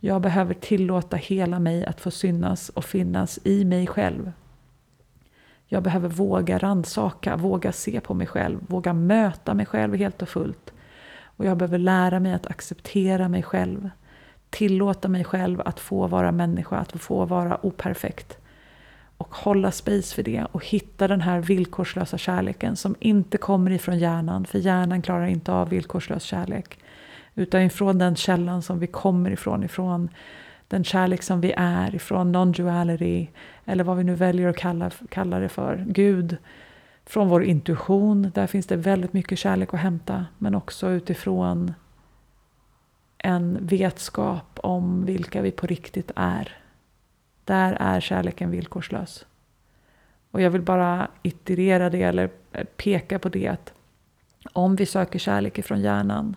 Jag 0.00 0.22
behöver 0.22 0.54
tillåta 0.54 1.16
hela 1.16 1.58
mig 1.58 1.84
att 1.84 2.00
få 2.00 2.10
synas 2.10 2.68
och 2.68 2.84
finnas 2.84 3.38
i 3.44 3.64
mig 3.64 3.86
själv. 3.86 4.32
Jag 5.68 5.82
behöver 5.82 6.08
våga 6.08 6.58
rannsaka, 6.58 7.36
våga 7.36 7.72
se 7.72 8.00
på 8.00 8.14
mig 8.14 8.26
själv, 8.26 8.58
våga 8.66 8.92
möta 8.92 9.54
mig 9.54 9.66
själv 9.66 9.94
helt 9.94 10.22
och 10.22 10.28
fullt. 10.28 10.72
Och 11.36 11.44
jag 11.44 11.56
behöver 11.56 11.78
lära 11.78 12.20
mig 12.20 12.32
att 12.32 12.46
acceptera 12.46 13.28
mig 13.28 13.42
själv. 13.42 13.90
Tillåta 14.50 15.08
mig 15.08 15.24
själv 15.24 15.60
att 15.60 15.80
få 15.80 16.06
vara 16.06 16.32
människa, 16.32 16.76
att 16.76 16.92
få 16.92 17.24
vara 17.24 17.66
operfekt. 17.66 18.38
Och 19.18 19.34
hålla 19.34 19.70
space 19.70 20.14
för 20.14 20.22
det 20.22 20.46
och 20.52 20.66
hitta 20.66 21.08
den 21.08 21.20
här 21.20 21.40
villkorslösa 21.40 22.18
kärleken 22.18 22.76
som 22.76 22.94
inte 23.00 23.38
kommer 23.38 23.70
ifrån 23.70 23.98
hjärnan, 23.98 24.44
för 24.44 24.58
hjärnan 24.58 25.02
klarar 25.02 25.26
inte 25.26 25.52
av 25.52 25.68
villkorslös 25.68 26.22
kärlek. 26.22 26.78
Utan 27.34 27.62
ifrån 27.62 27.98
den 27.98 28.16
källan 28.16 28.62
som 28.62 28.78
vi 28.78 28.86
kommer 28.86 29.30
ifrån, 29.30 29.64
ifrån 29.64 30.08
den 30.68 30.84
kärlek 30.84 31.22
som 31.22 31.40
vi 31.40 31.54
är 31.56 31.94
ifrån 31.94 32.36
non-duality 32.36 33.26
eller 33.64 33.84
vad 33.84 33.96
vi 33.96 34.04
nu 34.04 34.14
väljer 34.14 34.48
att 34.48 34.56
kalla, 34.56 34.90
kalla 35.08 35.38
det 35.38 35.48
för, 35.48 35.84
Gud. 35.88 36.36
Från 37.04 37.28
vår 37.28 37.44
intuition, 37.44 38.30
där 38.34 38.46
finns 38.46 38.66
det 38.66 38.76
väldigt 38.76 39.12
mycket 39.12 39.38
kärlek 39.38 39.74
att 39.74 39.80
hämta 39.80 40.26
men 40.38 40.54
också 40.54 40.88
utifrån 40.90 41.74
en 43.18 43.58
vetskap 43.66 44.58
om 44.62 45.04
vilka 45.04 45.42
vi 45.42 45.50
på 45.50 45.66
riktigt 45.66 46.10
är. 46.16 46.56
Där 47.44 47.76
är 47.80 48.00
kärleken 48.00 48.50
villkorslös. 48.50 49.26
Och 50.30 50.40
jag 50.42 50.50
vill 50.50 50.62
bara 50.62 51.08
iterera 51.22 51.90
det 51.90 52.02
eller 52.02 52.30
peka 52.76 53.18
på 53.18 53.28
det 53.28 53.48
att 53.48 53.72
om 54.52 54.76
vi 54.76 54.86
söker 54.86 55.18
kärlek 55.18 55.58
ifrån 55.58 55.80
hjärnan 55.80 56.36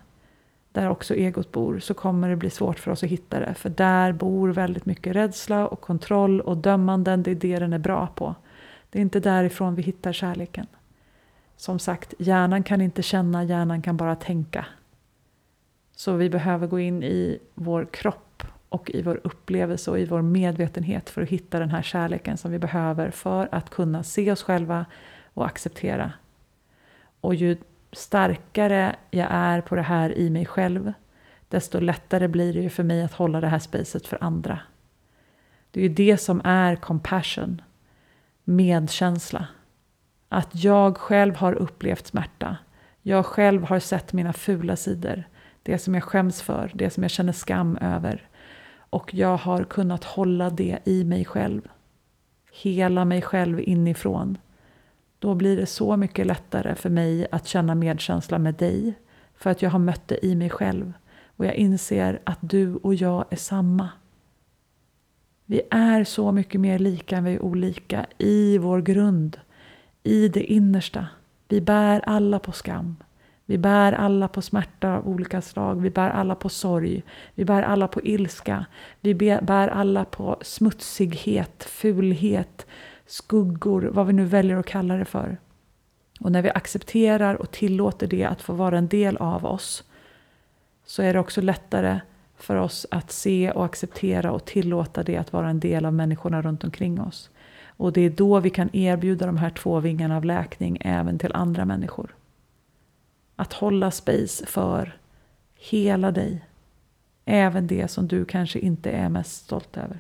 där 0.82 0.90
också 0.90 1.16
egot 1.16 1.52
bor 1.52 1.80
så 1.80 1.94
kommer 1.94 2.30
det 2.30 2.36
bli 2.36 2.50
svårt 2.50 2.80
för 2.80 2.92
oss 2.92 3.04
att 3.04 3.10
hitta 3.10 3.40
det. 3.40 3.54
För 3.54 3.70
där 3.70 4.12
bor 4.12 4.50
väldigt 4.50 4.86
mycket 4.86 5.16
rädsla 5.16 5.68
och 5.68 5.82
kontroll 5.82 6.42
och 6.42 6.58
dömanden. 6.58 7.24
Det 7.24 7.32
är 7.32 7.36
det 7.36 7.60
den 7.60 7.74
är 7.74 7.80
bra 7.80 8.08
på. 8.16 8.36
Det 8.90 9.00
är 9.00 9.02
inte 9.02 9.20
därifrån 9.20 9.76
vi 9.76 9.82
hittar 9.82 10.14
kärleken. 10.14 10.68
Som 11.56 11.80
sagt, 11.80 12.14
hjärnan 12.18 12.64
kan 12.64 12.82
inte 12.82 13.02
känna, 13.02 13.44
hjärnan 13.44 13.82
kan 13.82 13.98
bara 13.98 14.16
tänka. 14.16 14.66
Så 15.96 16.14
vi 16.14 16.30
behöver 16.30 16.68
gå 16.68 16.80
in 16.80 17.04
i 17.04 17.40
vår 17.56 17.88
kropp 17.92 18.44
och 18.70 18.92
i 18.92 19.02
vår 19.02 19.22
upplevelse 19.24 19.92
och 19.92 20.00
i 20.00 20.06
vår 20.06 20.22
medvetenhet 20.22 21.10
för 21.10 21.22
att 21.22 21.30
hitta 21.30 21.60
den 21.60 21.70
här 21.70 21.82
kärleken 21.82 22.38
som 22.38 22.52
vi 22.52 22.60
behöver 22.60 23.12
för 23.12 23.50
att 23.52 23.70
kunna 23.70 24.04
se 24.04 24.32
oss 24.32 24.44
själva 24.44 24.86
och 25.34 25.46
acceptera. 25.46 26.12
Och 27.22 27.36
ju 27.36 27.58
starkare 27.92 28.96
jag 29.12 29.28
är 29.32 29.62
på 29.62 29.76
det 29.76 29.82
här 29.82 30.18
i 30.18 30.30
mig 30.30 30.46
själv, 30.46 30.94
desto 31.48 31.80
lättare 31.80 32.28
blir 32.28 32.54
det 32.54 32.60
ju 32.60 32.70
för 32.70 32.84
mig 32.84 33.04
att 33.04 33.14
hålla 33.14 33.42
det 33.42 33.48
här 33.48 33.60
spacet 33.60 34.08
för 34.08 34.24
andra. 34.24 34.60
Det 35.72 35.80
är 35.80 35.84
ju 35.84 35.94
det 35.94 36.18
som 36.18 36.42
är 36.44 36.76
compassion, 36.76 37.62
medkänsla. 38.44 39.48
Att 40.30 40.64
jag 40.64 40.98
själv 40.98 41.36
har 41.36 41.54
upplevt 41.54 42.08
smärta. 42.08 42.58
Jag 43.02 43.26
själv 43.26 43.64
har 43.64 43.80
sett 43.80 44.14
mina 44.14 44.34
fula 44.34 44.76
sidor. 44.76 45.24
Det 45.64 45.80
som 45.80 45.94
jag 45.94 46.04
skäms 46.04 46.42
för, 46.42 46.72
det 46.74 46.90
som 46.90 47.04
jag 47.04 47.12
känner 47.12 47.34
skam 47.34 47.78
över. 47.78 48.28
Och 48.90 49.14
jag 49.14 49.38
har 49.38 49.64
kunnat 49.64 50.04
hålla 50.04 50.50
det 50.50 50.80
i 50.86 51.04
mig 51.04 51.26
själv. 51.26 51.62
Hela 52.52 53.06
mig 53.06 53.22
själv 53.22 53.60
inifrån. 53.60 54.38
Då 55.20 55.36
blir 55.36 55.58
det 55.58 55.66
så 55.66 55.98
mycket 55.98 56.28
lättare 56.28 56.76
för 56.76 56.90
mig 56.90 57.28
att 57.32 57.48
känna 57.48 57.76
medkänsla 57.76 58.40
med 58.40 58.56
dig. 58.56 58.94
För 59.36 59.50
att 59.50 59.62
jag 59.62 59.70
har 59.70 59.80
mött 59.80 60.08
det 60.08 60.26
i 60.26 60.36
mig 60.36 60.50
själv. 60.50 60.94
Och 61.38 61.46
jag 61.46 61.56
inser 61.56 62.20
att 62.24 62.40
du 62.42 62.76
och 62.76 62.96
jag 62.96 63.26
är 63.30 63.36
samma. 63.36 63.90
Vi 65.46 65.62
är 65.72 66.04
så 66.04 66.32
mycket 66.32 66.62
mer 66.62 66.80
lika 66.80 67.18
än 67.18 67.24
vi 67.24 67.34
är 67.34 67.42
olika 67.42 68.06
i 68.18 68.58
vår 68.58 68.82
grund. 68.82 69.40
I 70.04 70.28
det 70.28 70.44
innersta. 70.44 71.08
Vi 71.48 71.62
bär 71.62 72.02
alla 72.06 72.40
på 72.40 72.52
skam. 72.52 72.96
Vi 73.46 73.58
bär 73.58 73.94
alla 73.94 74.28
på 74.28 74.42
smärta 74.42 74.98
av 74.98 75.08
olika 75.08 75.42
slag. 75.42 75.82
Vi 75.82 75.90
bär 75.90 76.10
alla 76.10 76.36
på 76.36 76.50
sorg. 76.50 77.04
Vi 77.36 77.46
bär 77.46 77.64
alla 77.64 77.88
på 77.88 78.02
ilska. 78.02 78.66
Vi 79.02 79.16
bär 79.16 79.68
alla 79.68 80.06
på 80.06 80.38
smutsighet, 80.42 81.64
fulhet, 81.64 82.68
skuggor, 83.10 83.82
vad 83.94 84.08
vi 84.08 84.14
nu 84.14 84.26
väljer 84.26 84.58
att 84.58 84.66
kalla 84.66 84.96
det 84.96 85.06
för. 85.06 85.38
Och 86.20 86.32
när 86.32 86.42
vi 86.42 86.50
accepterar 86.50 87.36
och 87.36 87.52
tillåter 87.52 88.08
det 88.08 88.26
att 88.26 88.42
få 88.42 88.54
vara 88.54 88.78
en 88.78 88.88
del 88.88 89.18
av 89.18 89.46
oss 89.46 89.84
så 90.86 91.02
är 91.02 91.14
det 91.14 91.20
också 91.20 91.42
lättare 91.42 92.00
för 92.36 92.56
oss 92.56 92.86
att 92.92 93.12
se 93.12 93.52
och 93.52 93.66
acceptera 93.66 94.32
och 94.32 94.46
tillåta 94.46 95.04
det 95.04 95.18
att 95.18 95.34
vara 95.34 95.50
en 95.50 95.60
del 95.60 95.86
av 95.86 95.94
människorna 95.94 96.42
runt 96.42 96.64
omkring 96.64 97.02
oss. 97.02 97.30
Och 97.66 97.94
det 97.94 98.02
är 98.02 98.10
då 98.10 98.40
vi 98.40 98.50
kan 98.50 98.76
erbjuda 98.76 99.26
de 99.26 99.38
här 99.38 99.50
två 99.50 99.80
vingarna 99.80 100.18
av 100.18 100.26
läkning 100.26 100.78
även 100.82 101.20
till 101.20 101.34
andra 101.34 101.66
människor. 101.66 102.16
Att 103.36 103.54
hålla 103.54 103.92
space 103.92 104.46
för 104.46 104.98
hela 105.56 106.12
dig. 106.12 106.46
Även 107.26 107.68
det 107.68 107.88
som 107.88 108.08
du 108.08 108.26
kanske 108.26 108.60
inte 108.60 108.92
är 108.92 109.10
mest 109.10 109.46
stolt 109.46 109.78
över. 109.78 110.00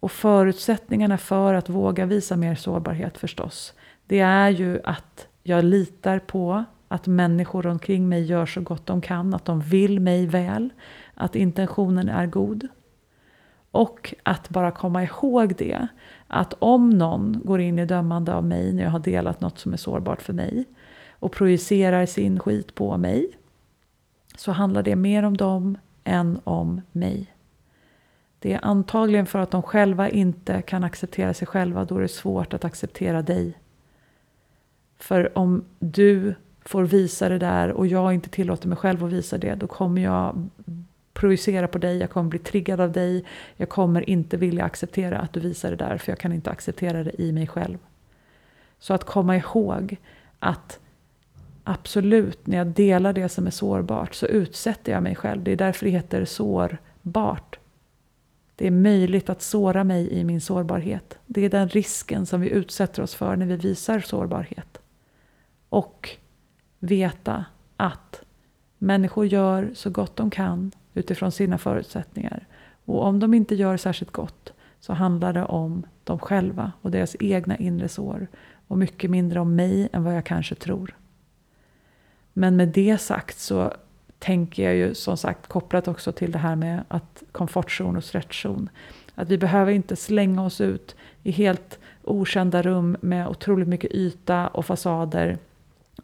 Och 0.00 0.12
förutsättningarna 0.12 1.18
för 1.18 1.54
att 1.54 1.68
våga 1.68 2.06
visa 2.06 2.36
mer 2.36 2.54
sårbarhet 2.54 3.18
förstås, 3.18 3.74
det 4.06 4.20
är 4.20 4.48
ju 4.48 4.80
att 4.84 5.26
jag 5.42 5.64
litar 5.64 6.18
på 6.18 6.64
att 6.88 7.06
människor 7.06 7.66
omkring 7.66 8.08
mig 8.08 8.24
gör 8.24 8.46
så 8.46 8.60
gott 8.60 8.86
de 8.86 9.00
kan, 9.00 9.34
att 9.34 9.44
de 9.44 9.60
vill 9.60 10.00
mig 10.00 10.26
väl, 10.26 10.70
att 11.14 11.36
intentionen 11.36 12.08
är 12.08 12.26
god. 12.26 12.68
Och 13.70 14.14
att 14.22 14.48
bara 14.48 14.70
komma 14.70 15.02
ihåg 15.02 15.54
det, 15.58 15.88
att 16.26 16.54
om 16.58 16.90
någon 16.90 17.40
går 17.44 17.60
in 17.60 17.78
i 17.78 17.86
dömande 17.86 18.34
av 18.34 18.44
mig 18.44 18.72
när 18.72 18.82
jag 18.82 18.90
har 18.90 18.98
delat 18.98 19.40
något 19.40 19.58
som 19.58 19.72
är 19.72 19.76
sårbart 19.76 20.22
för 20.22 20.32
mig 20.32 20.64
och 21.10 21.32
projicerar 21.32 22.06
sin 22.06 22.38
skit 22.38 22.74
på 22.74 22.96
mig, 22.96 23.38
så 24.36 24.52
handlar 24.52 24.82
det 24.82 24.96
mer 24.96 25.22
om 25.22 25.36
dem 25.36 25.78
än 26.04 26.40
om 26.44 26.80
mig. 26.92 27.34
Det 28.42 28.52
är 28.52 28.60
antagligen 28.62 29.26
för 29.26 29.38
att 29.38 29.50
de 29.50 29.62
själva 29.62 30.08
inte 30.08 30.62
kan 30.62 30.84
acceptera 30.84 31.34
sig 31.34 31.46
själva. 31.46 31.84
Då 31.84 31.96
är 31.96 32.00
det 32.02 32.08
svårt 32.08 32.54
att 32.54 32.64
acceptera 32.64 33.22
dig. 33.22 33.58
För 34.98 35.38
om 35.38 35.64
du 35.78 36.34
får 36.64 36.82
visa 36.82 37.28
det 37.28 37.38
där 37.38 37.70
och 37.70 37.86
jag 37.86 38.14
inte 38.14 38.30
tillåter 38.30 38.68
mig 38.68 38.78
själv 38.78 39.04
att 39.04 39.12
visa 39.12 39.38
det. 39.38 39.54
Då 39.54 39.66
kommer 39.66 40.02
jag 40.02 40.48
projicera 41.12 41.68
på 41.68 41.78
dig, 41.78 41.98
jag 41.98 42.10
kommer 42.10 42.30
bli 42.30 42.38
triggad 42.38 42.80
av 42.80 42.92
dig. 42.92 43.24
Jag 43.56 43.68
kommer 43.68 44.10
inte 44.10 44.36
vilja 44.36 44.64
acceptera 44.64 45.18
att 45.18 45.32
du 45.32 45.40
visar 45.40 45.70
det 45.70 45.76
där 45.76 45.98
för 45.98 46.12
jag 46.12 46.18
kan 46.18 46.32
inte 46.32 46.50
acceptera 46.50 47.04
det 47.04 47.20
i 47.22 47.32
mig 47.32 47.46
själv. 47.46 47.78
Så 48.78 48.94
att 48.94 49.04
komma 49.04 49.36
ihåg 49.36 49.96
att 50.38 50.78
absolut, 51.64 52.46
när 52.46 52.58
jag 52.58 52.66
delar 52.66 53.12
det 53.12 53.28
som 53.28 53.46
är 53.46 53.50
sårbart 53.50 54.14
så 54.14 54.26
utsätter 54.26 54.92
jag 54.92 55.02
mig 55.02 55.16
själv. 55.16 55.42
Det 55.42 55.52
är 55.52 55.56
därför 55.56 55.86
det 55.86 55.92
heter 55.92 56.24
sårbart. 56.24 57.59
Det 58.60 58.66
är 58.66 58.70
möjligt 58.70 59.30
att 59.30 59.42
såra 59.42 59.84
mig 59.84 60.12
i 60.12 60.24
min 60.24 60.40
sårbarhet. 60.40 61.18
Det 61.26 61.44
är 61.44 61.50
den 61.50 61.68
risken 61.68 62.26
som 62.26 62.40
vi 62.40 62.48
utsätter 62.48 63.02
oss 63.02 63.14
för 63.14 63.36
när 63.36 63.46
vi 63.46 63.56
visar 63.56 64.00
sårbarhet. 64.00 64.78
Och 65.68 66.10
veta 66.78 67.44
att 67.76 68.22
människor 68.78 69.26
gör 69.26 69.70
så 69.74 69.90
gott 69.90 70.16
de 70.16 70.30
kan 70.30 70.72
utifrån 70.94 71.32
sina 71.32 71.58
förutsättningar. 71.58 72.46
Och 72.84 73.04
om 73.04 73.20
de 73.20 73.34
inte 73.34 73.54
gör 73.54 73.76
särskilt 73.76 74.12
gott 74.12 74.52
så 74.80 74.92
handlar 74.92 75.32
det 75.32 75.44
om 75.44 75.86
dem 76.04 76.18
själva 76.18 76.72
och 76.82 76.90
deras 76.90 77.16
egna 77.20 77.56
inre 77.56 77.88
sår. 77.88 78.26
Och 78.66 78.78
mycket 78.78 79.10
mindre 79.10 79.40
om 79.40 79.54
mig 79.54 79.88
än 79.92 80.04
vad 80.04 80.16
jag 80.16 80.24
kanske 80.24 80.54
tror. 80.54 80.96
Men 82.32 82.56
med 82.56 82.68
det 82.68 82.98
sagt 82.98 83.38
så 83.38 83.72
tänker 84.20 84.62
jag 84.62 84.74
ju 84.74 84.94
som 84.94 85.16
sagt 85.16 85.46
kopplat 85.46 85.88
också 85.88 86.12
till 86.12 86.32
det 86.32 86.38
här 86.38 86.56
med 86.56 86.84
att 86.88 87.22
komfortzon 87.32 87.96
och 87.96 88.04
stretchzon. 88.04 88.68
Att 89.14 89.28
vi 89.28 89.38
behöver 89.38 89.72
inte 89.72 89.96
slänga 89.96 90.44
oss 90.44 90.60
ut 90.60 90.96
i 91.22 91.30
helt 91.30 91.78
okända 92.04 92.62
rum 92.62 92.96
med 93.00 93.28
otroligt 93.28 93.68
mycket 93.68 93.90
yta 93.90 94.48
och 94.48 94.66
fasader 94.66 95.38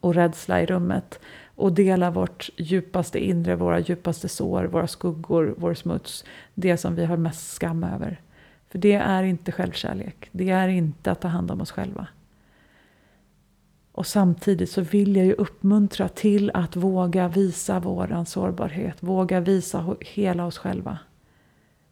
och 0.01 0.15
rädsla 0.15 0.63
i 0.63 0.67
rummet 0.67 1.21
och 1.57 1.73
dela 1.73 2.11
vårt 2.11 2.51
djupaste 2.57 3.19
inre, 3.19 3.57
våra 3.57 3.79
djupaste 3.79 4.29
sår, 4.29 4.65
våra 4.65 4.87
skuggor, 4.87 5.55
vår 5.59 5.75
smuts, 5.75 6.25
det 6.55 6.77
som 6.77 6.95
vi 6.95 7.05
har 7.05 7.17
mest 7.17 7.53
skam 7.53 7.85
över. 7.85 8.21
För 8.71 8.79
det 8.79 8.95
är 8.95 9.23
inte 9.23 9.53
självkärlek, 9.53 10.29
det 10.33 10.51
är 10.51 10.69
inte 10.69 11.11
att 11.11 11.21
ta 11.21 11.29
hand 11.29 11.51
om 11.51 11.61
oss 11.61 11.71
själva. 11.71 12.07
Och 13.97 14.07
samtidigt 14.07 14.71
så 14.71 14.81
vill 14.81 15.17
jag 15.17 15.27
ju 15.27 15.33
uppmuntra 15.33 16.09
till 16.09 16.51
att 16.55 16.77
våga 16.77 17.29
visa 17.29 17.81
vår 17.81 18.25
sårbarhet, 18.25 18.97
våga 19.01 19.41
visa 19.41 19.97
hela 20.01 20.47
oss 20.47 20.59
själva. 20.59 20.99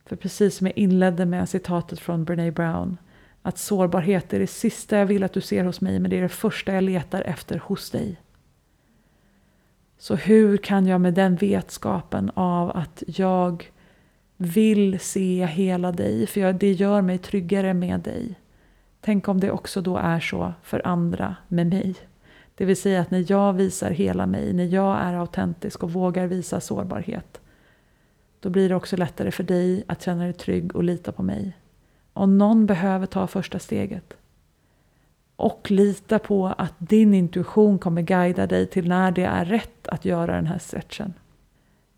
För 0.07 0.17
precis 0.17 0.57
som 0.57 0.67
jag 0.67 0.79
inledde 0.79 1.27
med 1.27 1.49
citatet 1.49 2.01
från 2.01 2.25
Brené 2.25 2.51
Brown, 2.51 2.97
att 3.43 3.59
sårbarhet 3.59 4.33
är 4.33 4.39
det 4.39 4.47
sista 4.47 4.99
jag 4.99 5.07
vill 5.07 5.25
att 5.25 5.33
du 5.33 5.41
ser 5.41 5.65
hos 5.65 5.81
mig, 5.81 5.99
men 5.99 6.11
det 6.11 6.19
är 6.19 6.23
det 6.23 6.29
första 6.29 6.73
jag 6.73 6.85
letar 6.85 7.23
efter 7.23 7.59
hos 7.59 7.91
dig. 7.91 8.21
Så 9.99 10.15
hur 10.15 10.57
kan 10.57 10.87
jag 10.87 11.01
med 11.01 11.15
den 11.15 11.37
vetskapen 11.37 12.31
av 12.35 12.71
att 12.77 13.03
jag 13.07 13.71
vill 14.37 15.01
se 15.01 15.47
hela 15.47 15.93
dig, 15.93 16.27
för 16.27 16.53
det 16.53 16.73
gör 16.73 17.03
mig 17.03 17.19
tryggare 17.19 17.75
med 17.75 18.01
dig. 18.01 18.35
Tänk 19.05 19.29
om 19.29 19.41
det 19.41 19.51
också 19.51 19.81
då 19.81 19.97
är 19.97 20.21
så 20.21 20.53
för 20.63 20.87
andra 20.87 21.37
med 21.49 21.67
mig. 21.67 21.95
Det 22.55 22.65
vill 22.65 22.77
säga 22.77 23.01
att 23.01 23.11
när 23.11 23.25
jag 23.29 23.53
visar 23.53 23.91
hela 23.91 24.27
mig, 24.27 24.53
när 24.53 24.65
jag 24.65 24.99
är 25.01 25.15
autentisk 25.15 25.83
och 25.83 25.93
vågar 25.93 26.27
visa 26.27 26.61
sårbarhet, 26.61 27.41
då 28.41 28.51
blir 28.51 28.69
det 28.69 28.75
också 28.75 28.97
lättare 28.97 29.31
för 29.31 29.43
dig 29.43 29.85
att 29.87 30.03
känna 30.03 30.25
dig 30.25 30.33
trygg 30.33 30.77
och 30.77 30.85
lita 30.85 31.13
på 31.13 31.23
mig. 31.23 31.57
Om 32.13 32.39
någon 32.39 32.67
behöver 32.67 33.07
ta 33.07 33.27
första 33.27 33.59
steget. 33.59 34.17
Och 35.37 35.71
lita 35.71 36.19
på 36.19 36.47
att 36.47 36.75
din 36.79 37.15
intuition 37.15 37.79
kommer 37.79 38.03
guida 38.03 38.47
dig 38.47 38.67
till 38.67 38.89
när 38.89 39.11
det 39.11 39.25
är 39.25 39.45
rätt 39.45 39.89
att 39.89 40.05
göra 40.05 40.37
den 40.37 40.47
här 40.47 40.59
stretchen. 40.59 41.13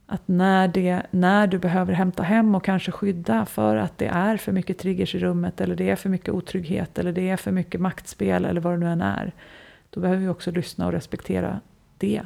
Att 0.06 0.28
när, 0.28 0.68
det, 0.68 1.02
när 1.10 1.46
du 1.46 1.58
behöver 1.58 1.92
hämta 1.92 2.22
hem 2.22 2.54
och 2.54 2.64
kanske 2.64 2.92
skydda 2.92 3.46
för 3.46 3.76
att 3.76 3.98
det 3.98 4.06
är 4.06 4.36
för 4.36 4.52
mycket 4.52 4.78
triggers 4.78 5.14
i 5.14 5.18
rummet 5.18 5.60
eller 5.60 5.76
det 5.76 5.90
är 5.90 5.96
för 5.96 6.08
mycket 6.08 6.34
otrygghet 6.34 6.98
eller 6.98 7.12
det 7.12 7.30
är 7.30 7.36
för 7.36 7.52
mycket 7.52 7.80
maktspel 7.80 8.44
eller 8.44 8.60
vad 8.60 8.72
det 8.72 8.78
nu 8.78 8.86
än 8.86 9.00
är. 9.00 9.32
Då 9.90 10.00
behöver 10.00 10.22
vi 10.22 10.28
också 10.28 10.50
lyssna 10.50 10.86
och 10.86 10.92
respektera 10.92 11.60
det. 11.98 12.22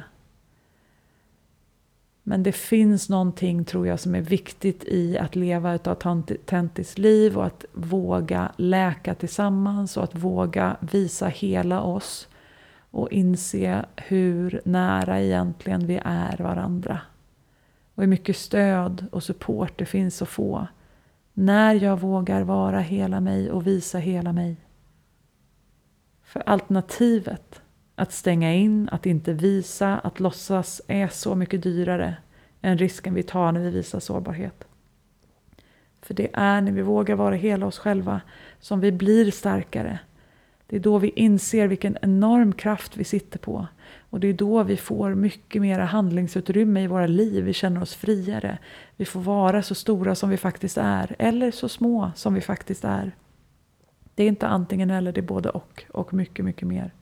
Men 2.23 2.43
det 2.43 2.51
finns 2.51 3.09
någonting, 3.09 3.65
tror 3.65 3.87
jag, 3.87 3.99
som 3.99 4.15
är 4.15 4.21
viktigt 4.21 4.83
i 4.83 5.17
att 5.17 5.35
leva 5.35 5.75
ett 5.75 5.87
autentiskt 5.87 6.97
liv 6.97 7.37
och 7.37 7.45
att 7.45 7.65
våga 7.73 8.51
läka 8.57 9.15
tillsammans 9.15 9.97
och 9.97 10.03
att 10.03 10.15
våga 10.15 10.77
visa 10.79 11.27
hela 11.27 11.81
oss 11.81 12.27
och 12.91 13.11
inse 13.11 13.85
hur 13.95 14.61
nära 14.65 15.21
egentligen 15.21 15.87
vi 15.87 16.01
är 16.05 16.37
varandra. 16.37 16.99
Och 18.01 18.05
hur 18.05 18.09
mycket 18.09 18.37
stöd 18.37 19.05
och 19.11 19.23
support 19.23 19.73
det 19.77 19.85
finns 19.85 20.21
att 20.21 20.29
få 20.29 20.67
när 21.33 21.75
jag 21.75 21.99
vågar 21.99 22.41
vara 22.41 22.79
hela 22.79 23.19
mig 23.19 23.51
och 23.51 23.67
visa 23.67 23.97
hela 23.97 24.33
mig. 24.33 24.55
För 26.23 26.43
alternativet 26.45 27.61
att 27.95 28.11
stänga 28.11 28.53
in, 28.53 28.89
att 28.91 29.05
inte 29.05 29.33
visa, 29.33 29.97
att 29.97 30.19
låtsas 30.19 30.81
är 30.87 31.07
så 31.07 31.35
mycket 31.35 31.63
dyrare 31.63 32.17
än 32.61 32.77
risken 32.77 33.13
vi 33.13 33.23
tar 33.23 33.51
när 33.51 33.59
vi 33.59 33.69
visar 33.69 33.99
sårbarhet. 33.99 34.67
För 36.01 36.13
det 36.13 36.29
är 36.33 36.61
när 36.61 36.71
vi 36.71 36.81
vågar 36.81 37.15
vara 37.15 37.35
hela 37.35 37.65
oss 37.65 37.79
själva 37.79 38.21
som 38.59 38.79
vi 38.79 38.91
blir 38.91 39.31
starkare. 39.31 39.99
Det 40.71 40.77
är 40.77 40.79
då 40.79 40.97
vi 40.97 41.09
inser 41.09 41.67
vilken 41.67 41.97
enorm 42.01 42.53
kraft 42.53 42.97
vi 42.97 43.03
sitter 43.03 43.39
på. 43.39 43.67
Och 44.09 44.19
det 44.19 44.27
är 44.27 44.33
då 44.33 44.63
vi 44.63 44.77
får 44.77 45.15
mycket 45.15 45.61
mer 45.61 45.79
handlingsutrymme 45.79 46.83
i 46.83 46.87
våra 46.87 47.07
liv. 47.07 47.43
Vi 47.43 47.53
känner 47.53 47.81
oss 47.81 47.95
friare. 47.95 48.57
Vi 48.95 49.05
får 49.05 49.19
vara 49.19 49.63
så 49.63 49.75
stora 49.75 50.15
som 50.15 50.29
vi 50.29 50.37
faktiskt 50.37 50.77
är. 50.77 51.15
Eller 51.19 51.51
så 51.51 51.69
små 51.69 52.11
som 52.15 52.33
vi 52.33 52.41
faktiskt 52.41 52.83
är. 52.83 53.11
Det 54.15 54.23
är 54.23 54.27
inte 54.27 54.47
antingen 54.47 54.89
eller, 54.89 55.11
det 55.11 55.19
är 55.19 55.25
både 55.25 55.49
och. 55.49 55.83
Och 55.89 56.13
mycket, 56.13 56.45
mycket 56.45 56.67
mer. 56.67 56.93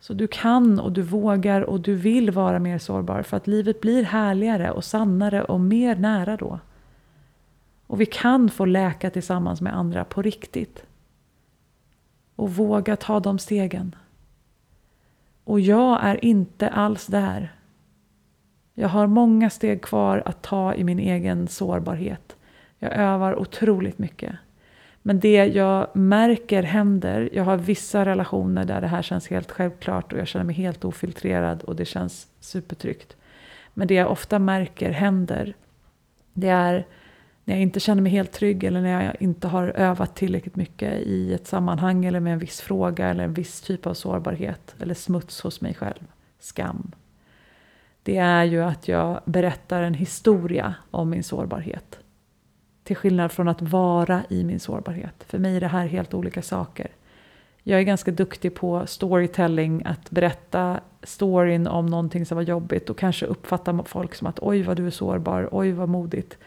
Så 0.00 0.14
du 0.14 0.26
kan 0.26 0.80
och 0.80 0.92
du 0.92 1.02
vågar 1.02 1.60
och 1.60 1.80
du 1.80 1.94
vill 1.94 2.30
vara 2.30 2.58
mer 2.58 2.78
sårbar 2.78 3.22
för 3.22 3.36
att 3.36 3.46
livet 3.46 3.80
blir 3.80 4.02
härligare 4.02 4.70
och 4.70 4.84
sannare 4.84 5.44
och 5.44 5.60
mer 5.60 5.96
nära 5.96 6.36
då. 6.36 6.58
Och 7.86 8.00
vi 8.00 8.06
kan 8.06 8.50
få 8.50 8.64
läka 8.64 9.10
tillsammans 9.10 9.60
med 9.60 9.76
andra 9.76 10.04
på 10.04 10.22
riktigt. 10.22 10.84
Och 12.36 12.50
våga 12.50 12.96
ta 12.96 13.20
de 13.20 13.38
stegen. 13.38 13.94
Och 15.44 15.60
jag 15.60 15.98
är 16.02 16.24
inte 16.24 16.68
alls 16.68 17.06
där. 17.06 17.52
Jag 18.74 18.88
har 18.88 19.06
många 19.06 19.50
steg 19.50 19.82
kvar 19.82 20.22
att 20.26 20.42
ta 20.42 20.74
i 20.74 20.84
min 20.84 20.98
egen 20.98 21.48
sårbarhet. 21.48 22.36
Jag 22.78 22.92
övar 22.92 23.38
otroligt 23.38 23.98
mycket. 23.98 24.32
Men 25.02 25.20
det 25.20 25.44
jag 25.46 25.96
märker 25.96 26.62
händer, 26.62 27.30
jag 27.32 27.44
har 27.44 27.56
vissa 27.56 28.04
relationer 28.04 28.64
där 28.64 28.80
det 28.80 28.86
här 28.86 29.02
känns 29.02 29.28
helt 29.28 29.50
självklart 29.50 30.12
och 30.12 30.18
jag 30.18 30.28
känner 30.28 30.44
mig 30.44 30.54
helt 30.54 30.84
ofiltrerad 30.84 31.62
och 31.62 31.76
det 31.76 31.84
känns 31.84 32.28
supertryggt. 32.40 33.16
Men 33.74 33.88
det 33.88 33.94
jag 33.94 34.10
ofta 34.10 34.38
märker 34.38 34.90
händer, 34.90 35.54
det 36.32 36.48
är 36.48 36.86
när 37.44 37.54
jag 37.54 37.62
inte 37.62 37.80
känner 37.80 38.02
mig 38.02 38.12
helt 38.12 38.32
trygg 38.32 38.64
eller 38.64 38.80
när 38.80 39.04
jag 39.04 39.16
inte 39.20 39.48
har 39.48 39.68
övat 39.68 40.16
tillräckligt 40.16 40.56
mycket 40.56 40.92
i 41.00 41.34
ett 41.34 41.46
sammanhang 41.46 42.04
eller 42.04 42.20
med 42.20 42.32
en 42.32 42.38
viss 42.38 42.60
fråga 42.60 43.08
eller 43.08 43.24
en 43.24 43.34
viss 43.34 43.60
typ 43.60 43.86
av 43.86 43.94
sårbarhet 43.94 44.74
eller 44.80 44.94
smuts 44.94 45.40
hos 45.40 45.60
mig 45.60 45.74
själv, 45.74 46.04
skam. 46.38 46.92
Det 48.02 48.16
är 48.16 48.44
ju 48.44 48.62
att 48.62 48.88
jag 48.88 49.20
berättar 49.24 49.82
en 49.82 49.94
historia 49.94 50.74
om 50.90 51.10
min 51.10 51.22
sårbarhet. 51.22 51.98
Till 52.84 52.96
skillnad 52.96 53.32
från 53.32 53.48
att 53.48 53.62
vara 53.62 54.22
i 54.28 54.44
min 54.44 54.60
sårbarhet. 54.60 55.24
För 55.28 55.38
mig 55.38 55.56
är 55.56 55.60
det 55.60 55.66
här 55.66 55.86
helt 55.86 56.14
olika 56.14 56.42
saker. 56.42 56.88
Jag 57.62 57.80
är 57.80 57.84
ganska 57.84 58.10
duktig 58.10 58.54
på 58.54 58.86
storytelling, 58.86 59.82
att 59.84 60.10
berätta 60.10 60.80
storyn 61.02 61.66
om 61.66 61.86
någonting 61.86 62.26
som 62.26 62.36
var 62.36 62.42
jobbigt 62.42 62.90
och 62.90 62.98
kanske 62.98 63.26
uppfatta 63.26 63.84
folk 63.84 64.14
som 64.14 64.26
att 64.26 64.38
oj 64.42 64.62
vad 64.62 64.76
du 64.76 64.86
är 64.86 64.90
sårbar, 64.90 65.48
oj 65.52 65.72
vad 65.72 65.88
modigt. 65.88 66.38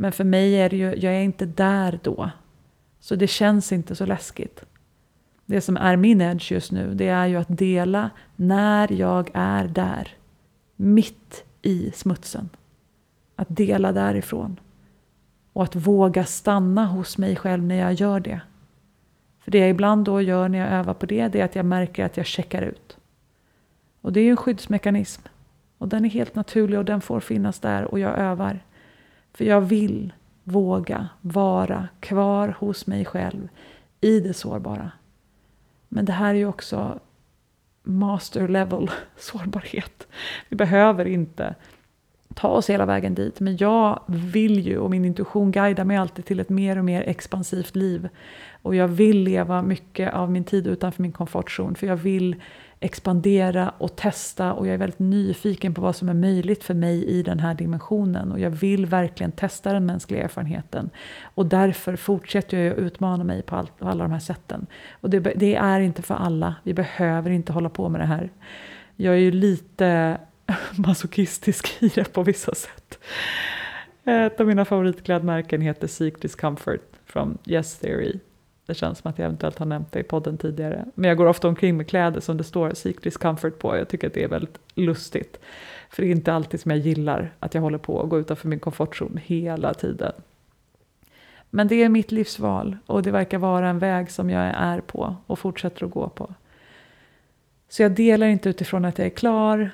Men 0.00 0.12
för 0.12 0.24
mig 0.24 0.54
är 0.54 0.70
det 0.70 0.76
ju, 0.76 0.94
jag 0.96 1.14
är 1.14 1.20
inte 1.20 1.46
där 1.46 1.98
då. 2.02 2.30
Så 3.00 3.16
det 3.16 3.26
känns 3.26 3.72
inte 3.72 3.96
så 3.96 4.06
läskigt. 4.06 4.64
Det 5.46 5.60
som 5.60 5.76
är 5.76 5.96
min 5.96 6.20
edge 6.20 6.52
just 6.52 6.72
nu, 6.72 6.94
det 6.94 7.08
är 7.08 7.26
ju 7.26 7.36
att 7.36 7.58
dela 7.58 8.10
när 8.36 8.92
jag 8.92 9.30
är 9.34 9.68
där. 9.68 10.08
Mitt 10.76 11.44
i 11.62 11.90
smutsen. 11.94 12.48
Att 13.36 13.46
dela 13.50 13.92
därifrån. 13.92 14.60
Och 15.52 15.64
att 15.64 15.76
våga 15.76 16.24
stanna 16.24 16.86
hos 16.86 17.18
mig 17.18 17.36
själv 17.36 17.62
när 17.62 17.74
jag 17.74 17.92
gör 17.92 18.20
det. 18.20 18.40
För 19.40 19.50
det 19.50 19.58
jag 19.58 19.70
ibland 19.70 20.04
då 20.04 20.22
gör 20.22 20.48
när 20.48 20.58
jag 20.58 20.68
övar 20.68 20.94
på 20.94 21.06
det, 21.06 21.28
det 21.28 21.40
är 21.40 21.44
att 21.44 21.56
jag 21.56 21.66
märker 21.66 22.04
att 22.04 22.16
jag 22.16 22.26
checkar 22.26 22.62
ut. 22.62 22.96
Och 24.00 24.12
det 24.12 24.20
är 24.20 24.24
ju 24.24 24.30
en 24.30 24.36
skyddsmekanism. 24.36 25.22
Och 25.78 25.88
den 25.88 26.04
är 26.04 26.08
helt 26.08 26.34
naturlig 26.34 26.78
och 26.78 26.84
den 26.84 27.00
får 27.00 27.20
finnas 27.20 27.60
där 27.60 27.84
och 27.84 27.98
jag 27.98 28.18
övar. 28.18 28.60
För 29.34 29.44
jag 29.44 29.60
vill 29.60 30.12
våga 30.44 31.08
vara 31.20 31.88
kvar 32.00 32.56
hos 32.58 32.86
mig 32.86 33.04
själv 33.04 33.48
i 34.00 34.20
det 34.20 34.34
sårbara. 34.34 34.90
Men 35.88 36.04
det 36.04 36.12
här 36.12 36.30
är 36.30 36.38
ju 36.38 36.46
också 36.46 36.98
master 37.82 38.48
level 38.48 38.90
sårbarhet. 39.16 40.08
Vi 40.48 40.56
behöver 40.56 41.04
inte 41.04 41.54
ta 42.34 42.48
oss 42.48 42.70
hela 42.70 42.86
vägen 42.86 43.14
dit. 43.14 43.40
Men 43.40 43.56
jag 43.56 44.00
vill 44.06 44.66
ju, 44.66 44.78
och 44.78 44.90
min 44.90 45.04
intuition 45.04 45.50
guidar 45.50 45.84
mig 45.84 45.96
alltid 45.96 46.24
till 46.24 46.40
ett 46.40 46.48
mer 46.48 46.78
och 46.78 46.84
mer 46.84 47.02
expansivt 47.02 47.76
liv. 47.76 48.08
Och 48.62 48.74
jag 48.74 48.88
vill 48.88 49.22
leva 49.22 49.62
mycket 49.62 50.14
av 50.14 50.30
min 50.30 50.44
tid 50.44 50.66
utanför 50.66 51.02
min 51.02 51.12
komfortzon. 51.12 51.74
För 51.74 51.86
jag 51.86 51.96
vill 51.96 52.36
expandera 52.80 53.72
och 53.78 53.96
testa 53.96 54.52
och 54.52 54.66
jag 54.66 54.74
är 54.74 54.78
väldigt 54.78 54.98
nyfiken 54.98 55.74
på 55.74 55.80
vad 55.80 55.96
som 55.96 56.08
är 56.08 56.14
möjligt 56.14 56.64
för 56.64 56.74
mig 56.74 57.04
i 57.04 57.22
den 57.22 57.40
här 57.40 57.54
dimensionen. 57.54 58.32
Och 58.32 58.40
jag 58.40 58.50
vill 58.50 58.86
verkligen 58.86 59.32
testa 59.32 59.72
den 59.72 59.86
mänskliga 59.86 60.22
erfarenheten. 60.22 60.90
Och 61.22 61.46
därför 61.46 61.96
fortsätter 61.96 62.58
jag 62.58 62.72
att 62.72 62.78
utmana 62.78 63.24
mig 63.24 63.42
på, 63.42 63.56
all, 63.56 63.70
på 63.78 63.88
alla 63.88 64.04
de 64.04 64.12
här 64.12 64.18
sätten. 64.18 64.66
Och 65.00 65.10
det, 65.10 65.20
det 65.20 65.54
är 65.54 65.80
inte 65.80 66.02
för 66.02 66.14
alla. 66.14 66.54
Vi 66.62 66.74
behöver 66.74 67.30
inte 67.30 67.52
hålla 67.52 67.68
på 67.68 67.88
med 67.88 68.00
det 68.00 68.06
här. 68.06 68.30
Jag 68.96 69.14
är 69.14 69.18
ju 69.18 69.30
lite 69.30 70.18
masochistisk 70.76 71.76
i 71.82 71.88
det 71.88 72.12
på 72.12 72.22
vissa 72.22 72.54
sätt. 72.54 72.98
Ett 74.04 74.40
av 74.40 74.46
mina 74.46 74.64
favoritklädmärken 74.64 75.60
heter 75.60 75.86
Seek 75.86 76.22
Discomfort 76.22 76.80
från 77.06 77.38
Yes 77.46 77.78
Theory. 77.78 78.18
Det 78.68 78.74
känns 78.74 78.98
som 78.98 79.10
att 79.10 79.18
jag 79.18 79.26
eventuellt 79.26 79.58
har 79.58 79.66
nämnt 79.66 79.92
det 79.92 80.00
i 80.00 80.02
podden 80.02 80.38
tidigare. 80.38 80.84
Men 80.94 81.08
jag 81.08 81.16
går 81.16 81.26
ofta 81.26 81.48
omkring 81.48 81.76
med 81.76 81.88
kläder 81.88 82.20
som 82.20 82.36
det 82.36 82.44
står 82.44 82.70
Seek 82.74 83.02
Discomfort 83.02 83.58
på. 83.58 83.76
Jag 83.76 83.88
tycker 83.88 84.06
att 84.06 84.14
det 84.14 84.24
är 84.24 84.28
väldigt 84.28 84.58
lustigt. 84.74 85.40
För 85.90 86.02
det 86.02 86.08
är 86.08 86.12
inte 86.12 86.32
alltid 86.32 86.60
som 86.60 86.70
jag 86.70 86.80
gillar 86.80 87.32
att 87.40 87.54
jag 87.54 87.62
håller 87.62 87.78
på 87.78 88.02
att 88.02 88.08
gå 88.08 88.18
utanför 88.18 88.48
min 88.48 88.60
komfortzon 88.60 89.20
hela 89.24 89.74
tiden. 89.74 90.12
Men 91.50 91.68
det 91.68 91.82
är 91.82 91.88
mitt 91.88 92.12
livsval 92.12 92.76
och 92.86 93.02
det 93.02 93.10
verkar 93.10 93.38
vara 93.38 93.68
en 93.68 93.78
väg 93.78 94.10
som 94.10 94.30
jag 94.30 94.42
är 94.44 94.80
på 94.80 95.16
och 95.26 95.38
fortsätter 95.38 95.86
att 95.86 95.92
gå 95.92 96.08
på. 96.08 96.34
Så 97.68 97.82
jag 97.82 97.92
delar 97.92 98.26
inte 98.26 98.48
utifrån 98.48 98.84
att 98.84 98.98
jag 98.98 99.06
är 99.06 99.10
klar, 99.10 99.70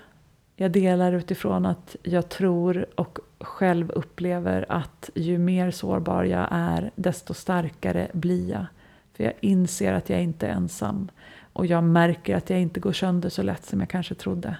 jag 0.56 0.70
delar 0.70 1.12
utifrån 1.12 1.66
att 1.66 1.96
jag 2.02 2.28
tror 2.28 2.86
och 2.94 3.18
själv 3.40 3.90
upplever 3.90 4.66
att 4.68 5.10
ju 5.14 5.38
mer 5.38 5.70
sårbar 5.70 6.24
jag 6.24 6.48
är, 6.50 6.90
desto 6.94 7.34
starkare 7.34 8.08
blir 8.12 8.50
jag. 8.50 8.66
För 9.14 9.24
jag 9.24 9.32
inser 9.40 9.92
att 9.92 10.10
jag 10.10 10.22
inte 10.22 10.46
är 10.46 10.52
ensam. 10.52 11.10
Och 11.52 11.66
jag 11.66 11.84
märker 11.84 12.36
att 12.36 12.50
jag 12.50 12.60
inte 12.60 12.80
går 12.80 12.92
sönder 12.92 13.28
så 13.28 13.42
lätt 13.42 13.64
som 13.64 13.80
jag 13.80 13.88
kanske 13.88 14.14
trodde. 14.14 14.56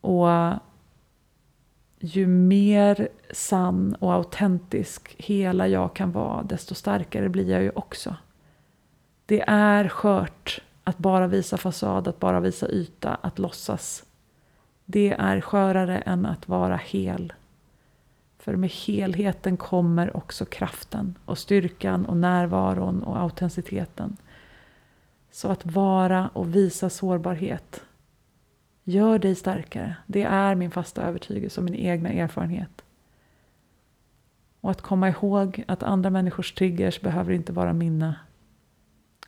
Och 0.00 0.28
ju 2.00 2.26
mer 2.26 3.08
sann 3.30 3.94
och 3.94 4.12
autentisk 4.12 5.14
hela 5.18 5.68
jag 5.68 5.94
kan 5.94 6.12
vara, 6.12 6.42
desto 6.42 6.74
starkare 6.74 7.28
blir 7.28 7.50
jag 7.50 7.62
ju 7.62 7.70
också. 7.70 8.16
Det 9.26 9.44
är 9.46 9.88
skört 9.88 10.62
att 10.84 10.98
bara 10.98 11.26
visa 11.26 11.56
fasad, 11.56 12.08
att 12.08 12.20
bara 12.20 12.40
visa 12.40 12.68
yta, 12.68 13.14
att 13.14 13.38
låtsas. 13.38 14.04
Det 14.84 15.12
är 15.12 15.40
skörare 15.40 15.98
än 15.98 16.26
att 16.26 16.48
vara 16.48 16.76
hel. 16.76 17.32
För 18.42 18.56
med 18.56 18.70
helheten 18.70 19.56
kommer 19.56 20.16
också 20.16 20.44
kraften 20.44 21.18
och 21.24 21.38
styrkan 21.38 22.06
och 22.06 22.16
närvaron 22.16 23.02
och 23.02 23.18
autenticiteten. 23.18 24.16
Så 25.30 25.48
att 25.48 25.66
vara 25.66 26.28
och 26.28 26.54
visa 26.54 26.90
sårbarhet 26.90 27.84
gör 28.84 29.18
dig 29.18 29.34
starkare. 29.34 29.96
Det 30.06 30.22
är 30.22 30.54
min 30.54 30.70
fasta 30.70 31.02
övertygelse 31.02 31.60
och 31.60 31.64
min 31.64 31.74
egna 31.74 32.08
erfarenhet. 32.10 32.84
Och 34.60 34.70
att 34.70 34.82
komma 34.82 35.08
ihåg 35.08 35.64
att 35.68 35.82
andra 35.82 36.10
människors 36.10 36.52
triggers 36.52 37.00
behöver 37.00 37.32
inte 37.32 37.52
vara 37.52 37.72
mina. 37.72 38.14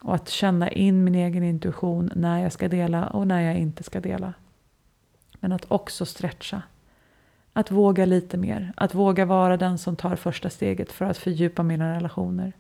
Och 0.01 0.15
att 0.15 0.29
känna 0.29 0.71
in 0.71 1.05
min 1.05 1.15
egen 1.15 1.43
intuition 1.43 2.11
när 2.15 2.43
jag 2.43 2.53
ska 2.53 2.69
dela 2.69 3.07
och 3.07 3.27
när 3.27 3.41
jag 3.41 3.59
inte 3.59 3.83
ska 3.83 4.01
dela. 4.01 4.35
Men 5.41 5.53
att 5.53 5.71
också 5.71 6.07
stretcha 6.07 6.63
att 7.57 7.71
våga 7.71 8.07
lite 8.07 8.37
mer. 8.37 8.73
Att 8.77 8.95
våga 8.95 9.25
vara 9.25 9.57
den 9.57 9.79
som 9.79 9.97
tar 9.97 10.17
första 10.17 10.51
steget 10.51 10.93
för 10.93 11.05
att 11.05 11.19
fördjupa 11.19 11.63
mina 11.63 11.97
relationer. 11.97 12.53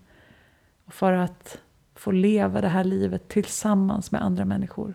Och 0.84 0.94
för 0.94 1.12
att 1.12 1.58
få 1.94 2.10
leva 2.10 2.60
det 2.60 2.68
här 2.68 2.84
livet 2.84 3.28
tillsammans 3.28 4.12
med 4.12 4.22
andra 4.22 4.44
människor. 4.44 4.94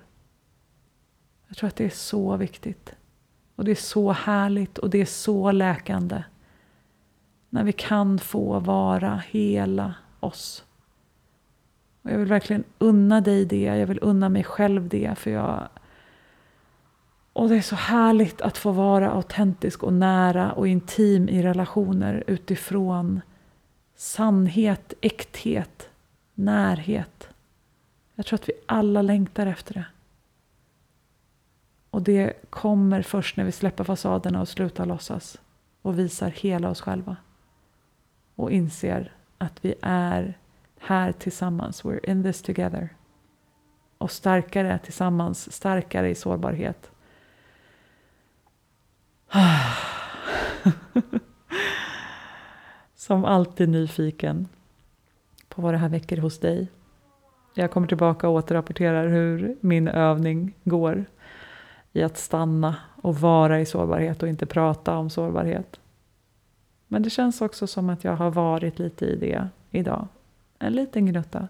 Jag 1.48 1.58
tror 1.58 1.68
att 1.68 1.76
det 1.76 1.86
är 1.86 1.90
så 1.90 2.38
viktigt. 2.38 2.94
Och 3.56 3.66
det 3.66 3.72
är 3.72 3.76
så 3.76 4.12
härligt 4.12 4.78
och 4.78 4.90
det 4.90 5.02
är 5.02 5.06
så 5.06 5.52
läkande. 5.52 6.24
När 7.50 7.64
vi 7.64 7.72
kan 7.72 8.20
få 8.20 8.60
vara 8.60 9.24
hela 9.30 9.94
oss. 10.20 10.66
Och 12.02 12.12
jag 12.12 12.18
vill 12.18 12.28
verkligen 12.28 12.64
unna 12.78 13.22
dig 13.22 13.46
det. 13.46 13.64
Jag 13.64 13.88
vill 13.88 14.00
unna 14.02 14.30
mig 14.30 14.44
själv 14.44 14.90
det. 14.90 15.18
För 15.18 15.32
jag... 15.32 15.70
Och 17.34 17.50
det 17.50 17.58
är 17.58 17.62
så 17.62 17.76
härligt 17.76 18.42
att 18.42 18.58
få 18.58 18.72
vara 18.72 19.12
autentisk 19.12 19.84
och 19.84 19.94
nära 19.94 20.52
och 20.52 20.68
intim 20.68 21.30
i 21.30 21.44
relationer 21.44 22.24
utifrån 22.28 23.22
sannhet, 23.96 24.94
äkthet, 25.02 25.89
närhet. 26.34 27.30
Jag 28.15 28.26
tror 28.26 28.39
att 28.39 28.50
vi 28.50 28.54
alla 28.65 29.02
längtar 29.02 29.48
efter 29.48 29.74
det. 29.74 29.86
Och 31.89 32.02
det 32.02 32.34
kommer 32.50 33.02
först 33.02 33.38
när 33.38 33.44
vi 33.44 33.52
släpper 33.52 33.84
fasaderna 33.84 34.42
och 34.42 34.48
slutar 34.48 34.86
låtsas 34.86 35.38
och 35.82 36.00
visar 36.00 36.30
hela 36.30 36.70
oss 36.70 36.82
själva. 36.82 37.18
Och 38.36 38.52
inser 38.52 39.13
att 39.38 39.65
vi 39.65 39.76
är 39.82 40.38
här 40.80 41.12
tillsammans. 41.12 41.84
We're 41.84 42.10
in 42.10 42.24
this 42.24 42.42
together. 42.42 42.89
Och 43.98 44.12
starkare 44.12 44.80
tillsammans, 44.80 45.52
starkare 45.52 46.10
i 46.10 46.15
sårbarhet. 46.15 46.92
Som 52.96 53.26
alltid 53.26 53.70
nyfiken 53.70 54.48
på 55.48 55.62
vad 55.62 55.74
det 55.74 55.78
här 55.78 55.90
väcker 55.90 56.18
hos 56.18 56.40
dig. 56.40 56.68
Jag 57.54 57.72
kommer 57.72 57.88
tillbaka 57.88 58.30
och 58.30 58.34
återrapporterar 58.34 59.08
hur 59.08 59.56
min 59.62 59.88
övning 59.88 60.56
går 60.64 61.06
i 61.94 62.04
att 62.04 62.18
stanna 62.18 62.76
och 63.02 63.16
vara 63.16 63.60
i 63.60 63.66
sårbarhet 63.66 64.24
och 64.24 64.30
inte 64.30 64.46
prata 64.46 64.98
om 64.98 65.10
sårbarhet. 65.10 65.80
Men 66.88 67.04
det 67.04 67.10
känns 67.10 67.42
också 67.42 67.68
som 67.68 67.90
att 67.90 68.04
jag 68.04 68.16
har 68.16 68.32
varit 68.32 68.80
lite 68.80 69.06
i 69.06 69.16
det 69.16 69.50
idag. 69.72 70.08
En 70.60 70.74
liten 70.74 71.06
gnutta. 71.06 71.48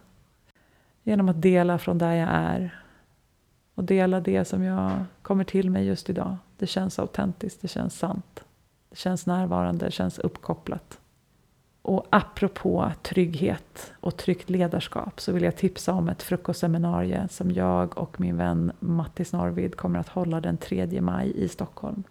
Genom 1.04 1.30
att 1.30 1.42
dela 1.42 1.78
från 1.78 1.98
där 1.98 2.14
jag 2.14 2.30
är. 2.30 2.84
Och 3.76 3.84
dela 3.84 4.20
det 4.20 4.46
som 4.46 4.64
jag 4.64 4.92
kommer 5.22 5.44
till 5.44 5.70
mig 5.70 5.86
just 5.86 6.10
idag. 6.10 6.38
Det 6.58 6.68
känns 6.68 7.00
autentiskt, 7.00 7.62
det 7.62 7.68
känns 7.68 7.98
sant. 7.98 8.44
Det 8.89 8.97
känns 8.97 9.25
närvarande, 9.25 9.86
det 9.86 9.91
känns 9.91 10.19
uppkopplat. 10.19 10.99
Och 11.82 12.06
apropå 12.10 12.91
trygghet 13.02 13.93
och 13.99 14.17
tryggt 14.17 14.49
ledarskap 14.49 15.21
så 15.21 15.32
vill 15.32 15.43
jag 15.43 15.56
tipsa 15.56 15.93
om 15.93 16.10
ett 16.10 16.23
frukostseminarium 16.23 17.28
som 17.28 17.52
jag 17.52 17.97
och 17.97 18.19
min 18.19 18.38
vän 18.38 18.71
Mattis 18.80 19.34
Norvid 19.34 19.75
kommer 19.75 19.99
att 19.99 20.10
hålla 20.10 20.41
den 20.41 20.58
3 20.58 21.02
maj 21.02 21.32
i 21.36 21.47
Stockholm. 21.47 22.04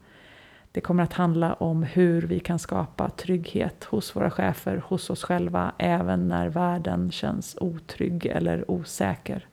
Det 0.72 0.80
kommer 0.80 1.02
att 1.02 1.12
handla 1.12 1.54
om 1.54 1.82
hur 1.82 2.22
vi 2.22 2.40
kan 2.40 2.58
skapa 2.58 3.10
trygghet 3.10 3.84
hos 3.84 4.16
våra 4.16 4.30
chefer, 4.30 4.82
hos 4.86 5.10
oss 5.10 5.22
själva, 5.22 5.72
även 5.78 6.28
när 6.28 6.48
världen 6.48 7.10
känns 7.10 7.56
otrygg 7.60 8.26
eller 8.26 8.70
osäker. 8.70 9.46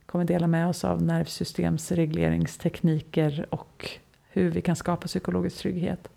Vi 0.00 0.06
kommer 0.06 0.24
dela 0.24 0.46
med 0.46 0.68
oss 0.68 0.84
av 0.84 1.02
nervsystemsregleringstekniker 1.02 3.46
och 3.50 3.90
hur 4.30 4.50
vi 4.50 4.60
kan 4.60 4.76
skapa 4.76 5.06
psykologisk 5.06 5.58
trygghet. 5.58 6.08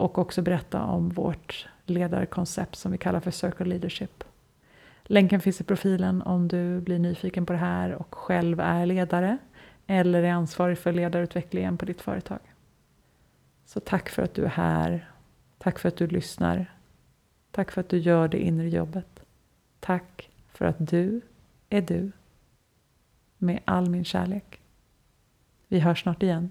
Och 0.00 0.18
också 0.18 0.42
berätta 0.42 0.82
om 0.82 1.08
vårt 1.08 1.68
ledarkoncept 1.86 2.76
som 2.76 2.92
vi 2.92 2.98
kallar 2.98 3.20
för 3.20 3.30
Circle 3.30 3.66
Leadership. 3.66 4.24
Länken 5.02 5.40
finns 5.40 5.60
i 5.60 5.64
profilen 5.64 6.22
om 6.22 6.48
du 6.48 6.80
blir 6.80 6.98
nyfiken 6.98 7.46
på 7.46 7.52
det 7.52 7.58
här 7.58 7.92
och 7.92 8.14
själv 8.14 8.60
är 8.60 8.86
ledare 8.86 9.38
eller 9.86 10.22
är 10.22 10.32
ansvarig 10.32 10.78
för 10.78 10.92
ledarutvecklingen 10.92 11.78
på 11.78 11.84
ditt 11.84 12.00
företag. 12.00 12.38
Så 13.64 13.80
tack 13.80 14.08
för 14.08 14.22
att 14.22 14.34
du 14.34 14.44
är 14.44 14.48
här. 14.48 15.10
Tack 15.58 15.78
för 15.78 15.88
att 15.88 15.96
du 15.96 16.06
lyssnar. 16.06 16.74
Tack 17.50 17.70
för 17.70 17.80
att 17.80 17.88
du 17.88 17.98
gör 17.98 18.28
det 18.28 18.38
inre 18.38 18.68
jobbet. 18.68 19.22
Tack 19.80 20.30
för 20.52 20.64
att 20.64 20.88
du 20.90 21.20
är 21.70 21.82
du. 21.82 22.12
Med 23.38 23.60
all 23.64 23.90
min 23.90 24.04
kärlek. 24.04 24.60
Vi 25.68 25.80
hörs 25.80 26.02
snart 26.02 26.22
igen. 26.22 26.50